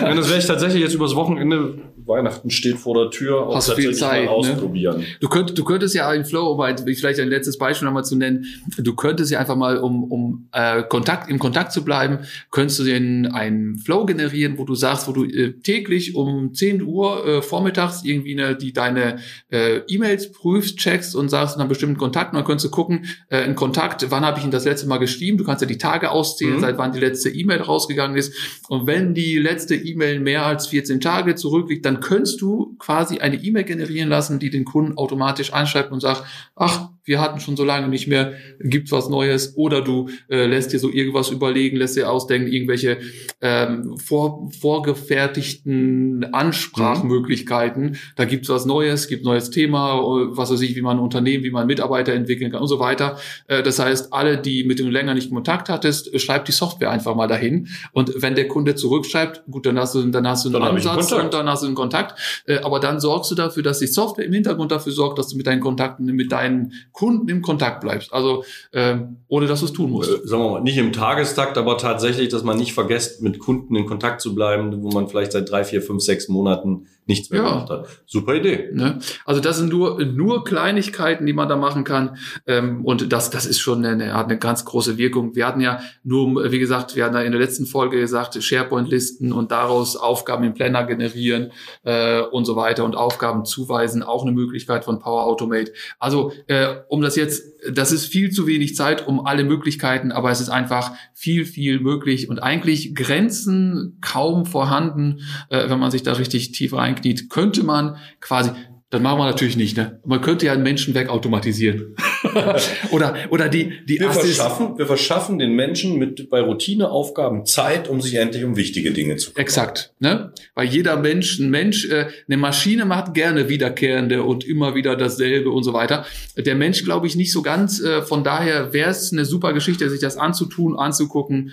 werde 0.02 0.38
ich 0.38 0.46
tatsächlich 0.46 0.82
jetzt 0.82 0.94
übers 0.94 1.14
Wochenende, 1.16 1.78
Weihnachten 2.06 2.50
steht 2.50 2.76
vor 2.76 2.94
der 2.94 3.10
Tür, 3.10 3.46
auch 3.46 3.56
Hast 3.56 3.66
tatsächlich 3.66 3.98
Zeit, 3.98 4.26
mal 4.26 4.30
ne? 4.30 4.30
ausprobieren. 4.30 5.00
Ne? 5.00 5.06
Du, 5.20 5.28
könnt, 5.28 5.58
du 5.58 5.64
könntest 5.64 5.94
ja 5.94 6.12
in 6.12 6.24
Flow, 6.24 6.52
um 6.52 6.76
vielleicht 6.86 7.18
ein 7.18 7.28
letztes 7.28 7.58
Beispiel 7.58 7.86
nochmal 7.86 8.04
zu 8.04 8.16
nennen, 8.16 8.46
du 8.78 8.94
könntest 8.94 9.32
ja 9.32 9.40
einfach 9.40 9.56
mal, 9.56 9.78
um, 9.78 10.04
um 10.04 10.48
äh, 10.52 10.84
Kontakt, 10.84 11.28
im 11.28 11.38
Kontakt 11.38 11.72
zu 11.72 11.84
bleiben, 11.84 12.20
könntest 12.50 12.78
du 12.78 12.84
den 12.84 13.26
einen 13.26 13.78
Flow 13.78 14.06
generieren, 14.06 14.58
wo 14.58 14.64
du 14.64 14.74
sagst, 14.74 15.08
wo 15.08 15.12
du 15.12 15.24
äh, 15.24 15.54
täglich 15.60 16.14
um 16.14 16.54
10 16.54 16.82
Uhr 16.82 17.26
äh, 17.26 17.42
vormittags 17.42 18.04
irgendwie 18.04 18.40
eine, 18.40 18.56
die 18.56 18.72
deine 18.72 19.16
äh, 19.50 19.80
E-Mails 19.88 20.30
prüfst, 20.30 20.78
checkst 20.78 21.16
und 21.16 21.28
sagst 21.28 21.58
nach 21.58 21.66
bestimmten 21.66 21.96
Kontakten, 21.96 22.36
dann 22.36 22.44
könntest 22.44 22.66
du 22.66 22.70
gucken, 22.70 23.06
äh, 23.28 23.44
in 23.44 23.56
Kontakt, 23.56 24.06
wann 24.10 24.24
habe 24.24 24.38
ich 24.38 24.44
ihn 24.44 24.50
das 24.52 24.64
letzte 24.64 24.86
Mal 24.86 24.98
geschrieben, 24.98 25.15
geschrieben. 25.16 25.38
Du 25.38 25.44
kannst 25.44 25.62
ja 25.62 25.66
die 25.66 25.78
Tage 25.78 26.10
auszählen, 26.10 26.56
mhm. 26.56 26.60
seit 26.60 26.78
wann 26.78 26.92
die 26.92 27.00
letzte 27.00 27.30
E-Mail 27.30 27.62
rausgegangen 27.62 28.16
ist. 28.16 28.34
Und 28.68 28.86
wenn 28.86 29.14
die 29.14 29.38
letzte 29.38 29.74
E-Mail 29.74 30.20
mehr 30.20 30.44
als 30.44 30.68
14 30.68 31.00
Tage 31.00 31.34
zurückliegt, 31.34 31.84
dann 31.84 32.00
könntest 32.00 32.40
du 32.40 32.76
quasi 32.78 33.18
eine 33.18 33.36
E-Mail 33.36 33.64
generieren 33.64 34.08
lassen, 34.08 34.38
die 34.38 34.50
den 34.50 34.64
Kunden 34.64 34.96
automatisch 34.96 35.52
anschreibt 35.52 35.92
und 35.92 36.00
sagt, 36.00 36.24
ach, 36.54 36.90
wir 37.06 37.20
hatten 37.20 37.40
schon 37.40 37.56
so 37.56 37.64
lange 37.64 37.88
nicht 37.88 38.08
mehr, 38.08 38.34
gibt's 38.60 38.92
was 38.92 39.08
Neues 39.08 39.56
oder 39.56 39.80
du 39.80 40.10
äh, 40.28 40.46
lässt 40.46 40.72
dir 40.72 40.78
so 40.78 40.90
irgendwas 40.90 41.30
überlegen, 41.30 41.76
lässt 41.76 41.96
dir 41.96 42.10
ausdenken, 42.10 42.52
irgendwelche 42.52 42.98
ähm, 43.40 43.96
vor, 43.96 44.50
vorgefertigten 44.60 46.34
Ansprachmöglichkeiten. 46.34 47.84
Mhm. 47.84 47.96
Da 48.16 48.24
gibt's 48.24 48.48
was 48.48 48.66
Neues, 48.66 49.08
gibt 49.08 49.24
neues 49.24 49.50
Thema, 49.50 49.94
was 50.36 50.50
weiß 50.50 50.60
ich, 50.60 50.76
wie 50.76 50.82
man 50.82 50.98
ein 50.98 51.02
Unternehmen, 51.02 51.44
wie 51.44 51.50
man 51.50 51.66
Mitarbeiter 51.66 52.12
entwickeln 52.12 52.50
kann 52.50 52.60
und 52.60 52.68
so 52.68 52.78
weiter. 52.78 53.18
Äh, 53.46 53.62
das 53.62 53.78
heißt, 53.78 54.12
alle, 54.12 54.38
die 54.38 54.64
mit 54.64 54.78
dem 54.78 54.90
länger 54.90 55.14
nicht 55.14 55.30
Kontakt 55.30 55.68
hattest, 55.68 56.18
schreib 56.20 56.44
die 56.46 56.52
Software 56.52 56.90
einfach 56.90 57.14
mal 57.14 57.28
dahin. 57.28 57.68
Und 57.92 58.20
wenn 58.20 58.34
der 58.34 58.48
Kunde 58.48 58.74
zurückschreibt, 58.74 59.44
gut, 59.50 59.66
dann 59.66 59.78
hast 59.78 59.94
du, 59.94 60.02
dann 60.06 60.26
hast 60.26 60.44
du 60.44 60.48
einen 60.48 60.54
dann 60.54 60.74
Ansatz 60.74 61.12
einen 61.12 61.26
und 61.26 61.34
dann 61.34 61.48
hast 61.48 61.62
du 61.62 61.66
einen 61.66 61.76
Kontakt. 61.76 62.18
Äh, 62.46 62.58
aber 62.58 62.80
dann 62.80 63.00
sorgst 63.00 63.30
du 63.30 63.34
dafür, 63.34 63.62
dass 63.62 63.78
die 63.78 63.86
Software 63.86 64.24
im 64.24 64.32
Hintergrund 64.32 64.72
dafür 64.72 64.92
sorgt, 64.92 65.18
dass 65.18 65.28
du 65.28 65.36
mit 65.36 65.46
deinen 65.46 65.60
Kontakten, 65.60 66.06
mit 66.06 66.32
deinen 66.32 66.72
Kunden 66.96 67.28
im 67.28 67.42
Kontakt 67.42 67.82
bleibst. 67.82 68.12
Also 68.14 68.42
ähm, 68.72 69.18
ohne 69.28 69.46
dass 69.46 69.60
du 69.60 69.66
es 69.66 69.72
tun 69.72 69.90
musst. 69.90 70.10
Äh, 70.10 70.26
sagen 70.26 70.42
wir 70.42 70.50
mal, 70.50 70.62
nicht 70.62 70.78
im 70.78 70.92
Tagestakt, 70.92 71.58
aber 71.58 71.76
tatsächlich, 71.76 72.30
dass 72.30 72.42
man 72.42 72.56
nicht 72.56 72.72
vergesst, 72.72 73.22
mit 73.22 73.38
Kunden 73.38 73.76
in 73.76 73.84
Kontakt 73.84 74.22
zu 74.22 74.34
bleiben, 74.34 74.82
wo 74.82 74.90
man 74.90 75.06
vielleicht 75.06 75.32
seit 75.32 75.50
drei, 75.50 75.62
vier, 75.62 75.82
fünf, 75.82 76.02
sechs 76.02 76.28
Monaten 76.28 76.86
nichts 77.06 77.30
mehr 77.30 77.42
ja. 77.42 77.48
gemacht 77.48 77.70
hat. 77.70 77.88
Super 78.06 78.34
Idee. 78.34 78.70
Ne? 78.72 78.98
Also 79.24 79.40
das 79.40 79.56
sind 79.56 79.70
nur, 79.70 80.04
nur 80.04 80.44
Kleinigkeiten, 80.44 81.24
die 81.26 81.32
man 81.32 81.48
da 81.48 81.56
machen 81.56 81.84
kann. 81.84 82.18
Ähm, 82.46 82.84
und 82.84 83.12
das, 83.12 83.30
das 83.30 83.46
ist 83.46 83.60
schon 83.60 83.84
eine, 83.84 84.14
hat 84.14 84.26
eine 84.26 84.38
ganz 84.38 84.64
große 84.64 84.98
Wirkung. 84.98 85.34
Wir 85.34 85.46
hatten 85.46 85.60
ja 85.60 85.80
nur, 86.02 86.50
wie 86.50 86.58
gesagt, 86.58 86.96
wir 86.96 87.04
hatten 87.04 87.14
ja 87.14 87.22
in 87.22 87.32
der 87.32 87.40
letzten 87.40 87.66
Folge 87.66 87.98
gesagt, 87.98 88.42
SharePoint-Listen 88.42 89.32
und 89.32 89.52
daraus 89.52 89.96
Aufgaben 89.96 90.44
im 90.44 90.54
Planner 90.54 90.84
generieren 90.84 91.52
äh, 91.84 92.20
und 92.20 92.44
so 92.44 92.56
weiter 92.56 92.84
und 92.84 92.96
Aufgaben 92.96 93.44
zuweisen, 93.44 94.02
auch 94.02 94.22
eine 94.22 94.32
Möglichkeit 94.32 94.84
von 94.84 94.98
Power 94.98 95.24
Automate. 95.24 95.72
Also 95.98 96.32
äh, 96.48 96.76
um 96.88 97.02
das 97.02 97.16
jetzt, 97.16 97.55
das 97.72 97.92
ist 97.92 98.06
viel 98.06 98.30
zu 98.30 98.46
wenig 98.46 98.74
Zeit 98.74 99.06
um 99.06 99.24
alle 99.24 99.44
Möglichkeiten, 99.44 100.12
aber 100.12 100.30
es 100.30 100.40
ist 100.40 100.48
einfach 100.48 100.92
viel, 101.14 101.44
viel 101.44 101.80
möglich 101.80 102.28
und 102.28 102.42
eigentlich 102.42 102.94
Grenzen 102.94 103.98
kaum 104.00 104.46
vorhanden, 104.46 105.20
äh, 105.50 105.68
wenn 105.68 105.78
man 105.78 105.90
sich 105.90 106.02
da 106.02 106.12
richtig 106.14 106.52
tief 106.52 106.72
rein 106.72 106.86
einkniet, 106.86 107.28
könnte 107.30 107.64
man 107.64 107.96
quasi 108.20 108.50
das 108.90 109.02
machen 109.02 109.18
wir 109.18 109.24
natürlich 109.24 109.56
nicht, 109.56 109.76
ne? 109.76 110.00
Man 110.04 110.20
könnte 110.20 110.46
ja 110.46 110.52
einen 110.52 110.62
Menschen 110.62 110.94
wegautomatisieren. 110.94 111.96
oder, 112.90 113.14
oder 113.30 113.48
die, 113.48 113.72
die 113.86 114.00
wir 114.00 114.10
verschaffen, 114.10 114.78
wir 114.78 114.86
verschaffen 114.86 115.38
den 115.38 115.54
Menschen 115.54 115.98
mit, 115.98 116.30
bei 116.30 116.40
Routineaufgaben 116.40 117.46
Zeit, 117.46 117.88
um 117.88 118.00
sich 118.00 118.14
endlich 118.14 118.44
um 118.44 118.56
wichtige 118.56 118.92
Dinge 118.92 119.16
zu 119.16 119.30
kümmern. 119.30 119.42
Exakt, 119.42 119.92
ne? 119.98 120.32
Weil 120.54 120.68
jeder 120.68 120.96
Mensch, 120.96 121.38
ein 121.38 121.50
Mensch, 121.50 121.88
äh, 121.88 122.06
eine 122.26 122.36
Maschine 122.36 122.84
macht 122.84 123.14
gerne 123.14 123.48
wiederkehrende 123.48 124.22
und 124.22 124.44
immer 124.44 124.74
wieder 124.74 124.96
dasselbe 124.96 125.50
und 125.50 125.64
so 125.64 125.72
weiter. 125.72 126.06
Der 126.36 126.54
Mensch 126.54 126.84
glaube 126.84 127.06
ich 127.06 127.16
nicht 127.16 127.32
so 127.32 127.42
ganz. 127.42 127.80
Äh, 127.80 128.02
von 128.02 128.24
daher 128.24 128.72
wäre 128.72 128.90
es 128.90 129.12
eine 129.12 129.24
super 129.24 129.52
Geschichte, 129.52 129.88
sich 129.90 130.00
das 130.00 130.16
anzutun, 130.16 130.78
anzugucken. 130.78 131.52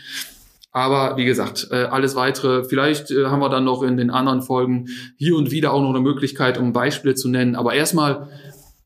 Aber 0.74 1.18
wie 1.18 1.26
gesagt, 1.26 1.68
äh, 1.70 1.84
alles 1.84 2.16
weitere, 2.16 2.64
vielleicht 2.64 3.12
äh, 3.12 3.26
haben 3.26 3.40
wir 3.40 3.50
dann 3.50 3.64
noch 3.64 3.84
in 3.84 3.96
den 3.96 4.10
anderen 4.10 4.42
Folgen 4.42 4.88
hier 5.18 5.36
und 5.38 5.52
wieder 5.52 5.72
auch 5.72 5.82
noch 5.82 5.92
eine 5.92 6.00
Möglichkeit, 6.00 6.58
um 6.58 6.74
Beispiele 6.74 7.14
zu 7.14 7.30
nennen. 7.30 7.56
Aber 7.56 7.76
erstmal, 7.76 8.28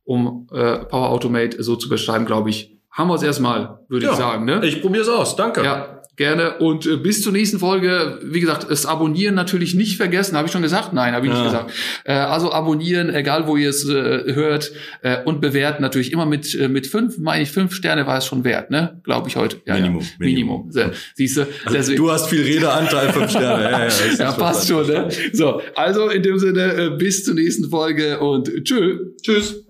um 0.08 0.48
äh, 0.52 0.80
Power 0.86 1.10
Automate 1.10 1.62
so 1.62 1.76
zu 1.76 1.90
beschreiben, 1.90 2.26
glaube 2.26 2.50
ich, 2.50 2.78
haben 2.90 3.10
wir 3.10 3.16
es 3.16 3.24
erstmal, 3.24 3.80
würde 3.90 4.08
ja, 4.08 4.14
ich 4.14 4.18
sagen. 4.18 4.46
Ne? 4.46 4.66
Ich 4.66 4.82
probiere 4.82 5.04
es 5.04 5.10
aus, 5.10 5.36
danke. 5.36 5.64
Ja, 5.64 5.98
Gerne. 6.18 6.58
Und 6.58 6.88
äh, 6.88 6.98
bis 6.98 7.22
zur 7.22 7.32
nächsten 7.32 7.60
Folge, 7.60 8.20
wie 8.24 8.40
gesagt, 8.40 8.66
das 8.68 8.88
Abonnieren 8.88 9.36
natürlich 9.36 9.76
nicht 9.76 9.98
vergessen. 9.98 10.36
Habe 10.36 10.48
ich 10.48 10.52
schon 10.52 10.64
gesagt? 10.64 10.92
Nein, 10.92 11.14
habe 11.14 11.28
ich 11.28 11.32
ja. 11.32 11.38
nicht 11.38 11.52
gesagt. 11.52 11.72
Äh, 12.06 12.14
also 12.14 12.52
abonnieren, 12.52 13.14
egal 13.14 13.46
wo 13.46 13.56
ihr 13.56 13.70
es 13.70 13.88
äh, 13.88 13.94
hört. 14.34 14.72
Äh, 15.04 15.24
und 15.26 15.42
bewerten 15.42 15.84
natürlich 15.84 16.12
immer 16.12 16.26
mit, 16.26 16.56
äh, 16.56 16.70
mit 16.70 16.88
fünf, 16.88 17.20
meine 17.20 17.44
ich, 17.44 17.52
fünf 17.52 17.72
Sterne 17.72 18.08
war 18.08 18.18
es 18.18 18.26
schon 18.26 18.44
wert, 18.44 18.72
ne? 18.72 19.00
Glaube 19.04 19.30
ich 19.30 19.36
heute. 19.36 19.58
Ja, 19.68 19.76
Minimum. 19.76 20.02
Ja. 20.02 20.08
Minimum. 20.18 20.72
Minimum. 20.74 20.94
Siehst 21.14 21.38
du? 21.38 21.48
Also, 21.66 21.94
du 21.94 22.12
hast 22.12 22.30
viel 22.30 22.42
Redeanteil, 22.42 23.14
fünf 23.14 23.30
Sterne. 23.30 23.64
Ja, 23.64 23.86
ja, 23.86 23.92
ja 24.18 24.32
passt 24.32 24.68
schon, 24.68 24.88
ne? 24.88 25.10
So, 25.34 25.62
also 25.76 26.10
in 26.10 26.24
dem 26.24 26.40
Sinne, 26.40 26.74
äh, 26.74 26.90
bis 26.98 27.26
zur 27.26 27.36
nächsten 27.36 27.70
Folge 27.70 28.20
und 28.20 28.50
tschö. 28.64 29.12
Tschüss. 29.22 29.68